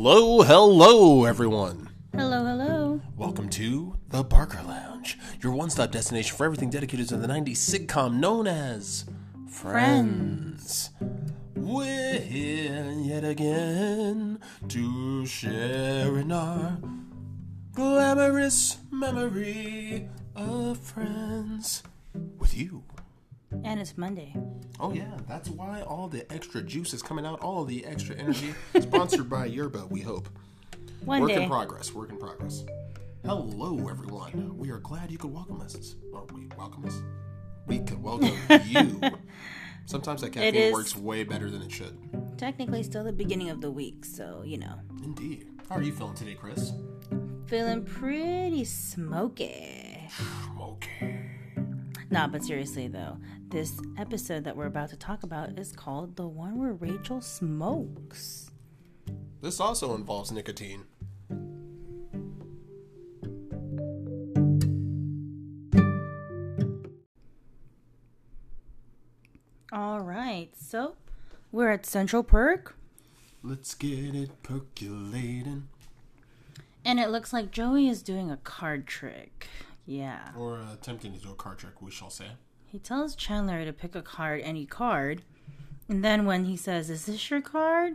Hello, 0.00 0.42
hello, 0.42 1.24
everyone. 1.24 1.90
Hello, 2.14 2.44
hello. 2.44 3.00
Welcome 3.16 3.48
to 3.48 3.96
the 4.10 4.22
Barker 4.22 4.62
Lounge, 4.62 5.18
your 5.42 5.50
one 5.50 5.70
stop 5.70 5.90
destination 5.90 6.36
for 6.36 6.44
everything 6.44 6.70
dedicated 6.70 7.08
to 7.08 7.16
the 7.16 7.26
90s 7.26 7.56
sitcom 7.56 8.20
known 8.20 8.46
as 8.46 9.06
Friends. 9.48 10.90
We're 11.56 12.20
here 12.20 12.92
yet 12.96 13.24
again 13.24 14.38
to 14.68 15.26
share 15.26 16.16
in 16.16 16.30
our 16.30 16.78
glamorous 17.72 18.78
memory 18.92 20.08
of 20.36 20.78
Friends 20.78 21.82
with 22.38 22.56
you. 22.56 22.84
And 23.64 23.80
it's 23.80 23.98
Monday. 23.98 24.36
Oh 24.80 24.92
yeah, 24.92 25.10
that's 25.28 25.48
why 25.48 25.82
all 25.82 26.08
the 26.08 26.30
extra 26.32 26.62
juice 26.62 26.94
is 26.94 27.02
coming 27.02 27.26
out, 27.26 27.40
all 27.40 27.64
the 27.64 27.84
extra 27.84 28.14
energy. 28.16 28.54
Sponsored 28.80 29.28
by 29.28 29.46
Yerba, 29.46 29.86
we 29.90 30.00
hope. 30.00 30.28
One 31.04 31.22
Work 31.22 31.30
day. 31.30 31.42
in 31.42 31.48
progress. 31.48 31.92
Work 31.92 32.10
in 32.10 32.18
progress. 32.18 32.64
Hello, 33.24 33.88
everyone. 33.88 34.56
We 34.56 34.70
are 34.70 34.78
glad 34.78 35.10
you 35.10 35.18
could 35.18 35.32
welcome 35.32 35.60
us. 35.60 35.96
Or 36.12 36.24
we 36.32 36.48
welcome 36.56 36.84
us. 36.86 37.02
We 37.66 37.80
could 37.80 38.00
welcome 38.02 38.36
you. 38.66 39.00
Sometimes 39.86 40.20
that 40.20 40.30
caffeine 40.30 40.54
is- 40.54 40.72
works 40.72 40.96
way 40.96 41.24
better 41.24 41.50
than 41.50 41.62
it 41.62 41.72
should. 41.72 41.96
Technically, 42.38 42.84
still 42.84 43.02
the 43.02 43.12
beginning 43.12 43.50
of 43.50 43.60
the 43.60 43.70
week, 43.70 44.04
so 44.04 44.42
you 44.46 44.58
know. 44.58 44.74
Indeed. 45.02 45.46
How 45.68 45.76
are 45.76 45.82
you 45.82 45.92
feeling 45.92 46.14
today, 46.14 46.34
Chris? 46.34 46.72
Feeling 47.46 47.84
pretty 47.84 48.64
smoky. 48.64 50.08
Okay. 50.60 51.30
Nah, 52.10 52.26
but 52.26 52.42
seriously 52.42 52.88
though, 52.88 53.18
this 53.48 53.80
episode 53.98 54.44
that 54.44 54.56
we're 54.56 54.66
about 54.66 54.88
to 54.90 54.96
talk 54.96 55.22
about 55.22 55.58
is 55.58 55.72
called 55.72 56.16
The 56.16 56.26
One 56.26 56.58
Where 56.58 56.72
Rachel 56.72 57.20
Smokes. 57.20 58.50
This 59.42 59.60
also 59.60 59.94
involves 59.94 60.32
nicotine. 60.32 60.84
All 69.72 70.00
right, 70.00 70.48
so 70.58 70.94
we're 71.52 71.70
at 71.70 71.84
Central 71.86 72.22
Perk, 72.22 72.74
Let's 73.42 73.74
get 73.74 74.14
it 74.14 74.42
percolating. 74.42 75.68
and 76.84 76.98
it 76.98 77.10
looks 77.10 77.32
like 77.32 77.50
Joey 77.52 77.88
is 77.88 78.02
doing 78.02 78.30
a 78.30 78.36
card 78.38 78.86
trick. 78.86 79.46
Yeah. 79.88 80.28
Or 80.36 80.58
uh, 80.58 80.74
attempting 80.74 81.14
to 81.14 81.18
do 81.18 81.30
a 81.30 81.34
card 81.34 81.56
trick, 81.58 81.80
we 81.80 81.90
shall 81.90 82.10
say. 82.10 82.26
He 82.66 82.78
tells 82.78 83.14
Chandler 83.16 83.64
to 83.64 83.72
pick 83.72 83.94
a 83.94 84.02
card, 84.02 84.42
any 84.44 84.66
card, 84.66 85.22
and 85.88 86.04
then 86.04 86.26
when 86.26 86.44
he 86.44 86.58
says, 86.58 86.90
Is 86.90 87.06
this 87.06 87.30
your 87.30 87.40
card? 87.40 87.94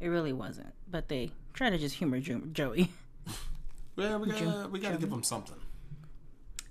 It 0.00 0.08
really 0.08 0.32
wasn't, 0.32 0.72
but 0.90 1.08
they 1.08 1.32
try 1.52 1.68
to 1.68 1.76
just 1.76 1.96
humor 1.96 2.18
jo- 2.20 2.42
Joey. 2.52 2.90
Well, 3.96 4.20
we 4.20 4.28
gotta, 4.28 4.68
we 4.68 4.78
gotta 4.78 4.96
give 4.96 5.10
them 5.10 5.24
something. 5.24 5.56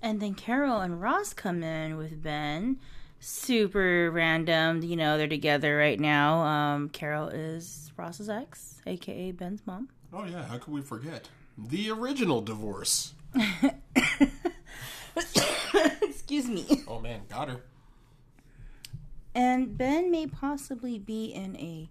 And 0.00 0.18
then 0.18 0.32
Carol 0.32 0.80
and 0.80 0.98
Ross 0.98 1.34
come 1.34 1.62
in 1.62 1.98
with 1.98 2.22
Ben. 2.22 2.78
Super 3.20 4.10
random. 4.10 4.82
You 4.82 4.96
know, 4.96 5.18
they're 5.18 5.28
together 5.28 5.76
right 5.76 6.00
now. 6.00 6.38
Um, 6.38 6.88
Carol 6.88 7.28
is 7.28 7.92
Ross's 7.98 8.30
ex, 8.30 8.80
aka 8.86 9.32
Ben's 9.32 9.60
mom. 9.66 9.90
Oh 10.10 10.24
yeah, 10.24 10.44
how 10.46 10.56
could 10.56 10.72
we 10.72 10.80
forget? 10.80 11.28
The 11.58 11.90
original 11.90 12.40
divorce. 12.40 13.12
Excuse 16.02 16.48
me. 16.48 16.84
Oh 16.86 17.00
man, 17.00 17.22
got 17.28 17.48
her. 17.48 17.62
And 19.34 19.76
Ben 19.78 20.10
may 20.10 20.26
possibly 20.26 20.98
be 20.98 21.26
in 21.26 21.56
a 21.56 21.88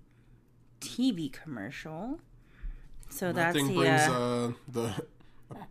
TV 0.81 1.31
commercial. 1.31 2.19
So 3.09 3.31
that's 3.31 3.55
Nothing 3.55 3.67
the. 3.69 3.75
brings 3.75 4.01
uh, 4.01 4.11
uh, 4.11 4.51
the 4.67 4.93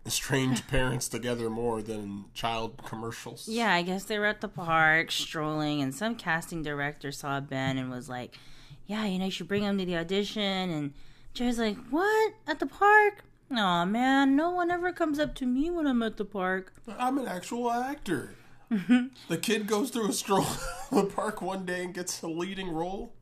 estranged 0.06 0.66
parents 0.68 1.08
together 1.08 1.50
more 1.50 1.82
than 1.82 2.24
child 2.34 2.82
commercials. 2.84 3.46
Yeah, 3.48 3.72
I 3.72 3.82
guess 3.82 4.04
they 4.04 4.18
were 4.18 4.26
at 4.26 4.40
the 4.40 4.48
park 4.48 5.10
strolling, 5.10 5.82
and 5.82 5.94
some 5.94 6.14
casting 6.14 6.62
director 6.62 7.12
saw 7.12 7.40
Ben 7.40 7.76
and 7.76 7.90
was 7.90 8.08
like, 8.08 8.38
"Yeah, 8.86 9.04
you 9.04 9.18
know, 9.18 9.26
you 9.26 9.30
should 9.30 9.48
bring 9.48 9.64
him 9.64 9.78
to 9.78 9.84
the 9.84 9.96
audition." 9.98 10.42
And 10.42 10.94
Joe's 11.34 11.58
like, 11.58 11.76
"What? 11.90 12.34
At 12.46 12.58
the 12.58 12.66
park? 12.66 13.24
Aw, 13.50 13.84
man, 13.84 14.34
no 14.36 14.50
one 14.50 14.70
ever 14.70 14.92
comes 14.92 15.18
up 15.18 15.34
to 15.36 15.46
me 15.46 15.70
when 15.70 15.86
I'm 15.86 16.02
at 16.02 16.16
the 16.16 16.24
park." 16.24 16.72
I'm 16.98 17.18
an 17.18 17.26
actual 17.26 17.70
actor. 17.70 18.34
the 18.70 19.38
kid 19.40 19.66
goes 19.68 19.90
through 19.90 20.08
a 20.08 20.12
stroll 20.12 20.46
in 20.90 20.96
the 20.98 21.04
park 21.04 21.40
one 21.40 21.64
day 21.64 21.84
and 21.84 21.94
gets 21.94 22.20
a 22.22 22.28
leading 22.28 22.68
role. 22.68 23.12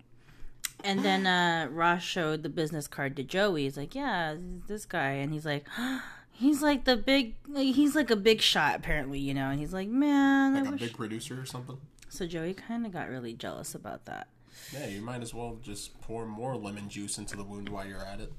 And 0.83 1.05
then 1.05 1.27
uh, 1.27 1.69
Ross 1.71 2.03
showed 2.03 2.43
the 2.43 2.49
business 2.49 2.87
card 2.89 3.17
to 3.17 3.23
Joey. 3.23 3.63
He's 3.65 3.77
like, 3.77 3.95
"Yeah, 3.95 4.37
this 4.67 4.84
guy," 4.87 5.11
and 5.13 5.33
he's 5.33 5.47
like. 5.47 5.67
He's 6.37 6.63
like 6.63 6.84
the 6.84 6.97
big. 6.97 7.37
He's 7.55 7.95
like 7.95 8.11
a 8.11 8.17
big 8.17 8.41
shot, 8.41 8.75
apparently, 8.75 9.21
you 9.21 9.33
know. 9.34 9.51
And 9.51 9.61
he's 9.61 9.73
like, 9.73 9.87
"Man, 9.87 10.55
Like 10.55 10.67
a 10.67 10.71
wish." 10.73 10.81
big 10.81 10.97
producer 10.97 11.41
or 11.41 11.47
something. 11.47 11.79
So 12.09 12.27
Joey 12.27 12.55
kind 12.55 12.84
of 12.84 12.93
got 12.93 13.09
really 13.09 13.34
jealous 13.34 13.73
about 13.73 14.07
that. 14.07 14.27
Yeah, 14.73 14.89
you 14.89 15.01
might 15.01 15.23
as 15.23 15.33
well 15.33 15.59
just 15.63 16.01
pour 16.01 16.27
more 16.27 16.57
lemon 16.57 16.89
juice 16.89 17.19
into 17.19 17.37
the 17.37 17.45
wound 17.45 17.69
while 17.69 17.87
you're 17.87 18.05
at 18.05 18.21
it. 18.21 18.33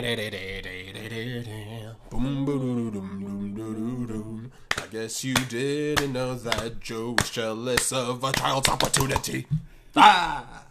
guess 4.91 5.25
you 5.25 5.33
didn't 5.33 6.13
know 6.13 6.35
that 6.35 6.81
Joe 6.81 7.15
was 7.17 7.31
jealous 7.31 7.93
of 7.93 8.23
a 8.23 8.31
child's 8.33 8.69
opportunity. 8.69 9.47
Ah! 9.97 10.67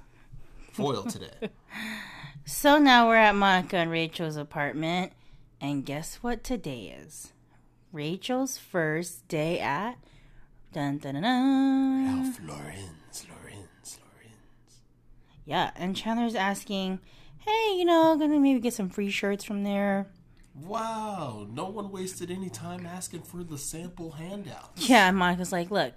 Foil 0.73 1.05
today. 1.05 1.49
So 2.45 2.77
now 2.77 3.07
we're 3.07 3.15
at 3.15 3.33
Monica 3.33 3.77
and 3.77 3.89
Rachel's 3.89 4.37
apartment, 4.37 5.13
and 5.59 5.83
guess 5.83 6.17
what 6.17 6.43
today 6.43 6.95
is? 7.01 7.33
Rachel's 7.91 8.59
first 8.59 9.27
day 9.27 9.59
at 9.59 9.95
dun 10.71 10.99
dun 10.99 11.15
dun 11.15 11.23
dun. 11.23 12.25
Ralph 12.25 12.39
Lauren's, 12.45 13.25
Lauren's, 13.27 13.97
Lauren's. 14.03 14.81
Yeah, 15.45 15.71
and 15.75 15.95
Chandler's 15.95 16.35
asking, 16.35 16.99
"Hey, 17.45 17.77
you 17.77 17.85
know, 17.85 18.15
gonna 18.17 18.39
maybe 18.39 18.59
get 18.59 18.73
some 18.73 18.89
free 18.89 19.09
shirts 19.09 19.43
from 19.43 19.63
there." 19.63 20.07
Wow, 20.55 21.47
no 21.51 21.65
one 21.65 21.91
wasted 21.91 22.29
any 22.29 22.49
time 22.49 22.85
asking 22.85 23.23
for 23.23 23.43
the 23.43 23.57
sample 23.57 24.11
handout. 24.11 24.71
Yeah, 24.75 25.09
and 25.09 25.17
Monica's 25.17 25.51
like, 25.51 25.71
"Look, 25.71 25.93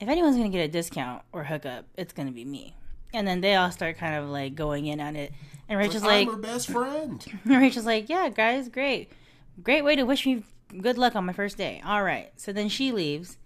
if 0.00 0.08
anyone's 0.08 0.36
gonna 0.36 0.48
get 0.48 0.64
a 0.64 0.68
discount 0.68 1.22
or 1.32 1.44
hookup, 1.44 1.86
it's 1.96 2.12
gonna 2.12 2.32
be 2.32 2.44
me." 2.44 2.74
And 3.12 3.26
then 3.26 3.40
they 3.40 3.56
all 3.56 3.70
start 3.70 3.98
kind 3.98 4.16
of 4.16 4.28
like 4.28 4.54
going 4.54 4.86
in 4.86 5.00
on 5.00 5.16
it, 5.16 5.32
and 5.70 5.78
Rachel's 5.78 6.02
like, 6.02 6.26
I'm 6.26 6.34
her 6.34 6.40
best 6.40 6.68
friend. 6.68 7.24
Rachel's 7.44 7.86
like, 7.86 8.08
yeah, 8.08 8.28
guys, 8.28 8.68
great. 8.68 9.12
Great 9.62 9.82
way 9.82 9.94
to 9.94 10.02
wish 10.02 10.26
me 10.26 10.42
good 10.80 10.98
luck 10.98 11.14
on 11.14 11.24
my 11.24 11.32
first 11.32 11.56
day. 11.56 11.80
All 11.86 12.02
right. 12.02 12.32
So 12.36 12.52
then 12.52 12.68
she 12.68 12.90
leaves. 12.90 13.38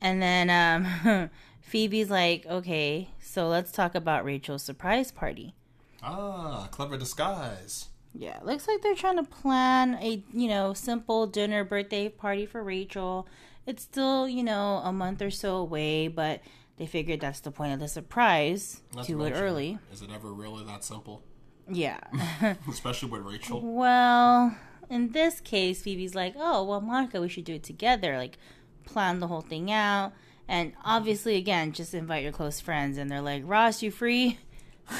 And 0.00 0.22
then 0.22 0.48
um, 0.48 1.30
Phoebe's 1.60 2.08
like, 2.08 2.46
okay, 2.46 3.10
so 3.18 3.48
let's 3.48 3.72
talk 3.72 3.96
about 3.96 4.24
Rachel's 4.24 4.62
surprise 4.62 5.10
party. 5.10 5.56
Ah, 6.06 6.68
clever 6.70 6.96
disguise. 6.96 7.88
Yeah, 8.14 8.38
looks 8.42 8.66
like 8.66 8.80
they're 8.80 8.94
trying 8.94 9.16
to 9.16 9.24
plan 9.24 9.98
a, 10.00 10.22
you 10.32 10.48
know, 10.48 10.72
simple 10.72 11.26
dinner 11.26 11.64
birthday 11.64 12.08
party 12.08 12.46
for 12.46 12.62
Rachel. 12.62 13.26
It's 13.66 13.82
still, 13.82 14.28
you 14.28 14.42
know, 14.42 14.80
a 14.84 14.92
month 14.92 15.20
or 15.20 15.30
so 15.30 15.56
away, 15.56 16.08
but 16.08 16.40
they 16.76 16.86
figured 16.86 17.20
that's 17.20 17.40
the 17.40 17.50
point 17.50 17.74
of 17.74 17.80
the 17.80 17.88
surprise. 17.88 18.80
To 18.92 19.02
do 19.02 19.22
it 19.24 19.32
early. 19.32 19.78
Is 19.92 20.00
it 20.00 20.10
ever 20.14 20.32
really 20.32 20.64
that 20.64 20.84
simple? 20.84 21.22
Yeah. 21.68 21.98
Especially 22.68 23.10
with 23.10 23.22
Rachel. 23.22 23.60
Well, 23.60 24.56
in 24.88 25.10
this 25.10 25.40
case, 25.40 25.82
Phoebe's 25.82 26.14
like, 26.14 26.34
oh, 26.38 26.64
well, 26.64 26.80
Monica, 26.80 27.20
we 27.20 27.28
should 27.28 27.44
do 27.44 27.54
it 27.54 27.64
together. 27.64 28.16
Like, 28.16 28.38
plan 28.84 29.18
the 29.20 29.26
whole 29.26 29.40
thing 29.40 29.70
out. 29.70 30.12
And 30.48 30.72
obviously, 30.84 31.36
again, 31.36 31.72
just 31.72 31.92
invite 31.92 32.22
your 32.22 32.32
close 32.32 32.60
friends. 32.60 32.96
And 32.96 33.10
they're 33.10 33.20
like, 33.20 33.42
Ross, 33.44 33.82
you 33.82 33.90
free? 33.90 34.38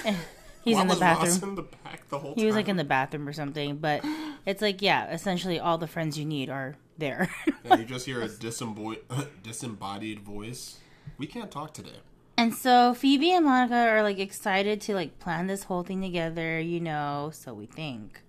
He's 0.67 0.75
Why 0.75 0.83
in 0.83 0.89
the 0.89 0.97
bathroom. 0.97 1.51
in 1.51 1.55
the 1.55 1.63
back 1.63 2.09
the 2.09 2.19
whole 2.19 2.35
He 2.35 2.45
was 2.45 2.57
like 2.57 2.69
in 2.69 2.77
the 2.77 2.83
bathroom 2.85 3.29
or 3.29 3.33
something. 3.33 3.77
But 3.77 4.05
it's 4.45 4.61
like, 4.61 4.83
yeah, 4.83 5.13
essentially 5.13 5.61
all 5.61 5.79
the 5.79 5.87
friends 5.87 6.19
you 6.19 6.25
need 6.27 6.51
are 6.51 6.75
there. 6.99 7.31
Yeah, 7.65 7.77
you 7.79 7.85
just 7.85 8.07
hear 8.07 8.21
a 8.23 8.29
disembo- 8.29 8.99
disembodied 9.43 10.21
voice. 10.21 10.79
We 11.19 11.27
can't 11.27 11.51
talk 11.51 11.73
today. 11.75 11.99
And 12.37 12.55
so 12.55 12.95
Phoebe 12.95 13.33
and 13.33 13.45
Monica 13.45 13.75
are 13.75 14.03
like 14.03 14.19
excited 14.19 14.81
to 14.83 14.95
like 14.95 15.19
plan 15.19 15.47
this 15.47 15.65
whole 15.65 15.83
thing 15.83 16.01
together, 16.03 16.61
you 16.61 16.81
know, 16.81 17.31
so 17.33 17.55
we 17.55 17.67
think. 17.67 18.23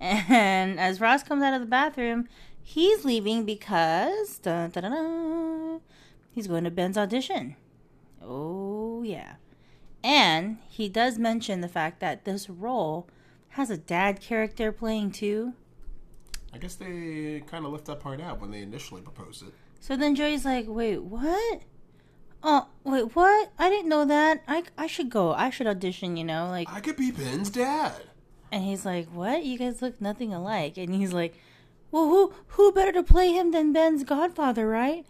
And 0.00 0.78
as 0.78 1.00
Ross 1.00 1.22
comes 1.24 1.42
out 1.42 1.54
of 1.54 1.60
the 1.60 1.66
bathroom, 1.66 2.28
he's 2.62 3.04
leaving 3.04 3.44
because 3.44 4.38
dun, 4.38 4.70
dun, 4.70 4.84
dun, 4.84 5.80
he's 6.32 6.46
going 6.46 6.64
to 6.64 6.70
Ben's 6.70 6.96
audition. 6.98 7.56
Oh 8.22 9.02
yeah. 9.02 9.34
And 10.02 10.58
he 10.68 10.88
does 10.88 11.18
mention 11.18 11.60
the 11.60 11.68
fact 11.68 12.00
that 12.00 12.24
this 12.24 12.48
role 12.48 13.08
has 13.50 13.70
a 13.70 13.76
dad 13.76 14.20
character 14.20 14.70
playing 14.72 15.12
too. 15.12 15.54
I 16.52 16.58
guess 16.58 16.76
they 16.76 17.42
kind 17.46 17.66
of 17.66 17.72
left 17.72 17.86
that 17.86 18.00
part 18.00 18.20
out 18.20 18.40
when 18.40 18.50
they 18.50 18.62
initially 18.62 19.02
proposed 19.02 19.42
it. 19.42 19.52
So 19.80 19.96
then 19.96 20.14
Joey's 20.14 20.44
like, 20.44 20.66
wait, 20.68 21.02
what? 21.02 21.62
oh 22.42 22.68
wait, 22.84 23.16
what? 23.16 23.50
I 23.58 23.68
didn't 23.68 23.88
know 23.88 24.04
that. 24.04 24.42
I 24.46 24.64
I 24.76 24.86
should 24.86 25.10
go. 25.10 25.32
I 25.32 25.50
should 25.50 25.66
audition. 25.66 26.16
You 26.16 26.24
know, 26.24 26.48
like. 26.48 26.68
I 26.70 26.80
could 26.80 26.96
be 26.96 27.10
Ben's 27.10 27.50
dad. 27.50 28.02
And 28.50 28.64
he's 28.64 28.86
like, 28.86 29.08
"What? 29.12 29.44
You 29.44 29.58
guys 29.58 29.82
look 29.82 30.00
nothing 30.00 30.32
alike." 30.32 30.78
And 30.78 30.94
he's 30.94 31.12
like, 31.12 31.34
"Well, 31.90 32.08
who 32.08 32.32
who 32.48 32.72
better 32.72 32.92
to 32.92 33.02
play 33.02 33.32
him 33.32 33.50
than 33.50 33.72
Ben's 33.72 34.04
godfather, 34.04 34.66
right?" 34.66 35.04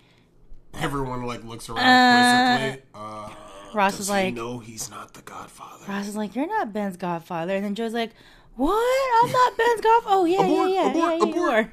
Everyone 0.74 1.22
like 1.24 1.44
looks 1.44 1.68
around 1.68 1.78
Uh, 1.86 2.56
quizzically. 2.58 2.82
Uh, 2.94 3.30
Ross 3.74 3.92
does 3.92 4.00
is 4.00 4.10
like- 4.10 4.34
"No, 4.34 4.58
he's 4.58 4.90
not 4.90 5.14
the 5.14 5.22
Godfather." 5.22 5.84
Ross 5.88 6.06
is 6.08 6.16
like, 6.16 6.34
"You're 6.34 6.46
not 6.46 6.72
Ben's 6.72 6.96
godfather." 6.96 7.54
And 7.56 7.64
then 7.64 7.74
Joe's 7.74 7.92
like, 7.94 8.12
"What? 8.56 9.24
I'm 9.24 9.30
not 9.32 9.56
Ben's 9.56 9.80
godfather." 9.80 10.16
Oh 10.16 10.24
yeah, 10.24 10.44
Abort, 10.44 10.70
yeah, 10.70 10.74
yeah, 10.84 10.90
abort, 10.90 11.14
yeah, 11.28 11.34
you 11.34 11.42
are. 11.42 11.72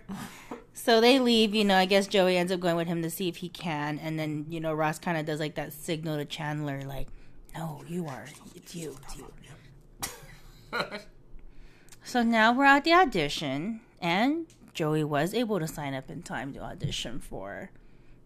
So 0.74 1.00
they 1.01 1.19
leave. 1.19 1.56
You 1.56 1.63
know, 1.63 1.77
I 1.77 1.86
guess 1.86 2.06
Joey 2.07 2.38
ends 2.38 2.51
up 2.51 2.59
going 2.59 2.75
with 2.75 2.88
him 2.88 3.01
to 3.01 3.09
see 3.09 3.27
if 3.27 3.38
he 3.38 3.50
can, 3.50 3.97
and 4.00 4.19
then 4.19 4.45
you 4.50 4.59
know 4.59 4.74
Ross 4.74 5.00
kind 5.00 5.18
of 5.18 5.25
does 5.25 5.39
like 5.39 5.56
that 5.56 5.74
signal 5.74 6.18
to 6.18 6.25
Chandler, 6.25 6.81
like, 6.83 7.07
"No, 7.56 7.81
you 7.88 8.07
are. 8.07 8.25
It's 8.56 8.75
you. 8.75 8.98
It's 9.03 9.18
you." 9.18 9.31
So 12.03 12.21
now 12.21 12.53
we're 12.53 12.65
at 12.65 12.83
the 12.83 12.94
audition, 12.94 13.81
and 14.00 14.45
Joey 14.75 15.03
was 15.03 15.33
able 15.33 15.59
to 15.59 15.68
sign 15.68 15.95
up 15.95 16.09
in 16.12 16.21
time 16.21 16.53
to 16.53 16.59
audition 16.62 17.19
for 17.19 17.71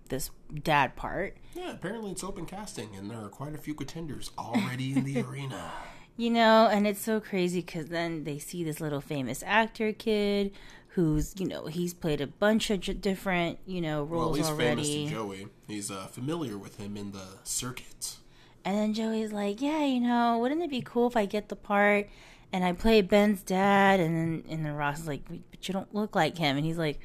this 0.10 0.32
dad 0.64 0.96
part. 0.96 1.38
yeah, 1.56 1.72
apparently 1.72 2.12
it's 2.12 2.24
open 2.24 2.46
casting, 2.46 2.90
and 2.96 3.10
there 3.10 3.20
are 3.20 3.30
quite 3.30 3.56
a 3.56 3.58
few 3.58 3.74
contenders 3.74 4.32
already 4.38 4.94
in 4.94 5.04
the 5.04 5.22
arena. 5.28 5.72
You 6.18 6.30
know, 6.32 6.68
and 6.70 6.86
it's 6.86 7.02
so 7.02 7.20
crazy 7.22 7.62
because 7.62 7.86
then 7.88 8.26
they 8.26 8.40
see 8.40 8.64
this 8.64 8.82
little 8.82 9.00
famous 9.02 9.42
actor 9.46 9.94
kid 9.94 10.52
who's, 10.94 11.34
you 11.40 11.48
know, 11.48 11.68
he's 11.68 11.94
played 11.94 12.20
a 12.20 12.28
bunch 12.28 12.70
of 12.70 12.82
j- 12.82 12.94
different, 12.94 13.58
you 13.66 13.80
know, 13.80 14.04
Well, 14.04 14.22
roles 14.22 14.38
he's 14.38 14.50
famous 14.50 14.88
to 14.88 14.94
already. 14.98 15.08
Joey. 15.10 15.48
He's 15.68 15.90
uh, 15.90 16.08
familiar 16.08 16.58
with 16.58 16.78
him 16.78 16.98
in 16.98 17.12
the 17.14 17.26
circuit. 17.44 18.18
And 18.66 18.76
then 18.78 18.94
Joey's 18.94 19.32
like, 19.32 19.62
yeah, 19.62 19.86
you 19.86 20.02
know, 20.02 20.38
wouldn't 20.40 20.62
it 20.62 20.70
be 20.70 20.82
cool 20.82 21.08
if 21.08 21.16
I 21.16 21.26
get 21.26 21.48
the 21.48 21.56
part 21.56 22.10
and 22.52 22.66
I 22.66 22.74
play 22.74 23.02
Ben's 23.02 23.42
dad? 23.42 24.02
And 24.02 24.14
then, 24.16 24.44
and 24.50 24.66
then 24.66 24.74
Ross 24.74 25.00
is 25.00 25.08
like, 25.08 25.22
but 25.52 25.68
you 25.68 25.74
don't 25.74 25.94
look 25.96 26.16
like 26.16 26.38
him. 26.38 26.58
And 26.58 26.66
he's 26.66 26.78
like, 26.78 27.00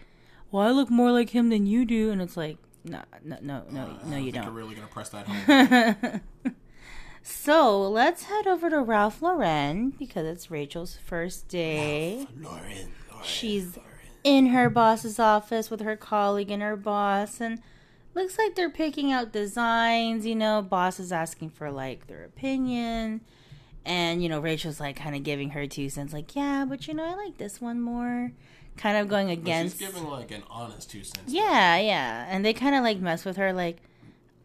well, 0.50 0.66
I 0.66 0.70
look 0.72 0.90
more 0.90 1.12
like 1.12 1.30
him 1.30 1.50
than 1.50 1.66
you 1.66 1.84
do. 1.84 2.10
And 2.10 2.20
it's 2.20 2.36
like, 2.36 2.56
no, 2.84 3.00
no, 3.24 3.38
no, 3.40 3.62
no, 3.70 3.98
ah, 4.02 4.08
no, 4.08 4.16
you 4.16 4.30
don't. 4.32 4.44
you're 4.44 4.52
really 4.52 4.74
gonna 4.74 4.86
press 4.88 5.08
that 5.10 5.26
home. 6.44 6.52
So 7.22 7.88
let's 7.88 8.24
head 8.24 8.46
over 8.46 8.68
to 8.68 8.80
Ralph 8.82 9.22
Lauren 9.22 9.90
because 9.90 10.26
it's 10.26 10.50
Rachel's 10.50 10.96
first 10.96 11.48
day. 11.48 12.26
Lauren, 12.38 12.92
Lauren, 13.10 13.24
She's 13.24 13.76
Lauren. 13.78 13.90
in 14.24 14.46
her 14.48 14.68
boss's 14.68 15.18
office 15.18 15.70
with 15.70 15.80
her 15.80 15.96
colleague 15.96 16.50
and 16.50 16.62
her 16.62 16.76
boss, 16.76 17.40
and 17.40 17.62
looks 18.14 18.36
like 18.36 18.54
they're 18.56 18.68
picking 18.68 19.10
out 19.10 19.32
designs. 19.32 20.26
You 20.26 20.34
know, 20.34 20.60
boss 20.60 21.00
is 21.00 21.12
asking 21.12 21.50
for 21.50 21.70
like 21.70 22.08
their 22.08 22.24
opinion, 22.24 23.22
and 23.86 24.22
you 24.22 24.28
know, 24.28 24.40
Rachel's 24.40 24.78
like 24.80 24.96
kind 24.96 25.16
of 25.16 25.22
giving 25.22 25.50
her 25.50 25.66
two 25.66 25.88
cents, 25.88 26.12
like, 26.12 26.36
yeah, 26.36 26.66
but 26.68 26.86
you 26.86 26.92
know, 26.92 27.04
I 27.04 27.14
like 27.14 27.38
this 27.38 27.58
one 27.58 27.80
more. 27.80 28.32
Kind 28.76 28.96
of 28.98 29.08
going 29.08 29.28
But 29.28 29.32
against. 29.38 29.78
She's 29.78 29.88
giving 29.88 30.08
like 30.08 30.30
an 30.30 30.42
honest 30.50 30.90
two 30.90 31.04
cents. 31.04 31.32
Yeah, 31.32 31.78
yeah. 31.78 32.26
And 32.28 32.44
they 32.44 32.52
kind 32.52 32.74
of 32.74 32.82
like 32.82 32.98
mess 32.98 33.24
with 33.24 33.36
her, 33.36 33.52
like, 33.52 33.78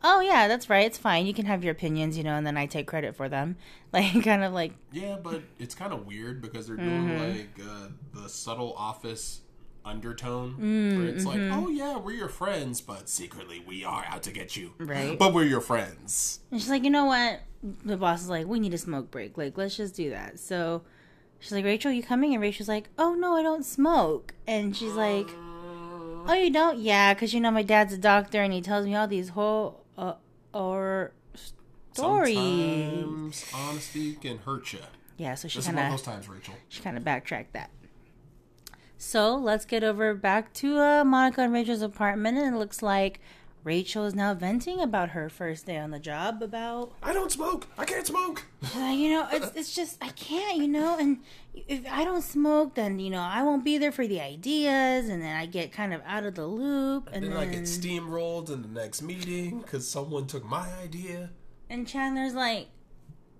oh, 0.03 0.21
yeah, 0.21 0.47
that's 0.47 0.69
right. 0.69 0.85
It's 0.85 0.97
fine. 0.97 1.25
You 1.25 1.33
can 1.33 1.45
have 1.45 1.63
your 1.63 1.71
opinions, 1.71 2.17
you 2.17 2.23
know, 2.23 2.35
and 2.35 2.45
then 2.47 2.55
I 2.57 2.65
take 2.67 2.87
credit 2.87 3.15
for 3.15 3.29
them. 3.29 3.55
Like, 3.91 4.23
kind 4.23 4.43
of 4.43 4.53
like, 4.53 4.73
Yeah, 4.91 5.17
but 5.21 5.41
it's 5.57 5.73
kind 5.73 5.91
of 5.91 6.05
weird 6.05 6.43
because 6.43 6.67
they're 6.67 6.77
Mm-hmm. 6.77 7.07
doing 7.17 7.37
like 7.37 7.59
uh, 7.59 7.87
the 8.13 8.29
subtle 8.29 8.75
office 8.77 9.41
undertone 9.83 10.53
Mm, 10.59 10.97
where 10.99 11.07
it's 11.07 11.25
mm-hmm. 11.25 11.49
like, 11.51 11.59
oh 11.59 11.69
yeah, 11.69 11.97
we're 11.97 12.11
your 12.15 12.29
friends, 12.29 12.81
but 12.81 13.09
secretly 13.09 13.63
we 13.65 13.83
are 13.83 14.05
out 14.07 14.21
to 14.23 14.31
get 14.31 14.55
you. 14.55 14.73
Right. 14.77 15.17
But 15.17 15.33
we're 15.33 15.45
your 15.45 15.61
friends. 15.61 16.41
and 16.51 16.61
she's 16.61 16.69
like, 16.69 16.83
you 16.83 16.91
know 16.91 17.05
what? 17.05 17.39
The 17.83 17.97
boss 17.97 18.21
is 18.21 18.29
like, 18.29 18.45
we 18.45 18.59
need 18.59 18.75
a 18.75 18.77
smoke 18.77 19.09
break. 19.09 19.39
Like, 19.39 19.57
let's 19.57 19.75
just 19.75 19.95
do 19.95 20.11
that. 20.11 20.37
So 20.39 20.83
she's 21.39 21.51
like, 21.51 21.65
Rachel, 21.65 21.91
you 21.91 22.03
coming? 22.03 22.33
And 22.33 22.41
Rachel's 22.41 22.67
like, 22.67 22.89
oh, 22.97 23.13
no, 23.15 23.35
I 23.35 23.43
don't 23.43 23.65
smoke. 23.65 24.33
And 24.47 24.75
she's 24.75 24.93
like, 24.93 25.27
oh, 26.27 26.33
you 26.33 26.51
don't? 26.51 26.79
Yeah, 26.79 27.13
because, 27.13 27.33
you 27.33 27.39
know, 27.39 27.51
my 27.51 27.63
dad's 27.63 27.93
a 27.93 27.97
doctor 27.97 28.41
and 28.41 28.53
he 28.53 28.61
tells 28.61 28.85
me 28.85 28.95
all 28.95 29.07
these 29.07 29.29
whole, 29.29 29.85
uh, 29.97 30.13
or 30.53 31.13
stories. 31.93 32.35
Sometimes 32.35 33.51
honesty 33.53 34.13
can 34.13 34.39
hurt 34.39 34.73
you. 34.73 34.79
Yeah, 35.17 35.35
so 35.35 35.47
she 35.47 35.61
kind 35.61 35.77
of 35.77 35.91
those 35.91 36.01
times, 36.01 36.29
Rachel. 36.29 36.53
she 36.69 36.81
kind 36.81 36.95
of 36.95 37.03
backtracked 37.03 37.51
that. 37.53 37.71
So 38.97 39.35
let's 39.35 39.65
get 39.65 39.83
over 39.83 40.13
back 40.13 40.53
to 40.55 40.79
uh, 40.79 41.03
Monica 41.03 41.41
and 41.41 41.53
Rachel's 41.53 41.81
apartment, 41.81 42.37
and 42.37 42.55
it 42.55 42.57
looks 42.57 42.81
like 42.81 43.19
Rachel 43.63 44.05
is 44.05 44.15
now 44.15 44.33
venting 44.33 44.79
about 44.79 45.09
her 45.09 45.29
first 45.29 45.65
day 45.65 45.77
on 45.77 45.91
the 45.91 45.99
job. 45.99 46.41
About 46.41 46.93
I 47.03 47.11
don't 47.13 47.31
smoke. 47.31 47.67
I 47.77 47.85
can't 47.85 48.05
smoke. 48.07 48.45
uh, 48.75 48.79
you 48.95 49.09
know, 49.09 49.27
it's 49.31 49.51
it's 49.55 49.75
just 49.75 49.97
I 50.01 50.09
can't, 50.09 50.57
you 50.57 50.67
know, 50.67 50.97
and 50.97 51.19
if 51.53 51.81
I 51.91 52.03
don't 52.05 52.21
smoke, 52.23 52.75
then 52.75 52.99
you 52.99 53.09
know 53.09 53.19
I 53.21 53.43
won't 53.43 53.63
be 53.65 53.77
there 53.77 53.91
for 53.91 54.07
the 54.07 54.21
ideas, 54.21 55.09
and 55.09 55.21
then 55.21 55.35
I 55.35 55.45
get 55.45 55.71
kind 55.71 55.93
of 55.93 56.01
out 56.05 56.23
of 56.25 56.35
the 56.35 56.47
loop, 56.47 57.07
and 57.07 57.17
And 57.17 57.23
then 57.25 57.31
then 57.31 57.49
I 57.49 57.51
get 57.51 57.63
steamrolled 57.63 58.49
in 58.49 58.61
the 58.61 58.67
next 58.81 59.01
meeting 59.01 59.59
because 59.59 59.87
someone 59.87 60.25
took 60.27 60.45
my 60.45 60.67
idea. 60.81 61.29
and 61.69 61.87
Chandler's 61.87 62.33
like, 62.33 62.69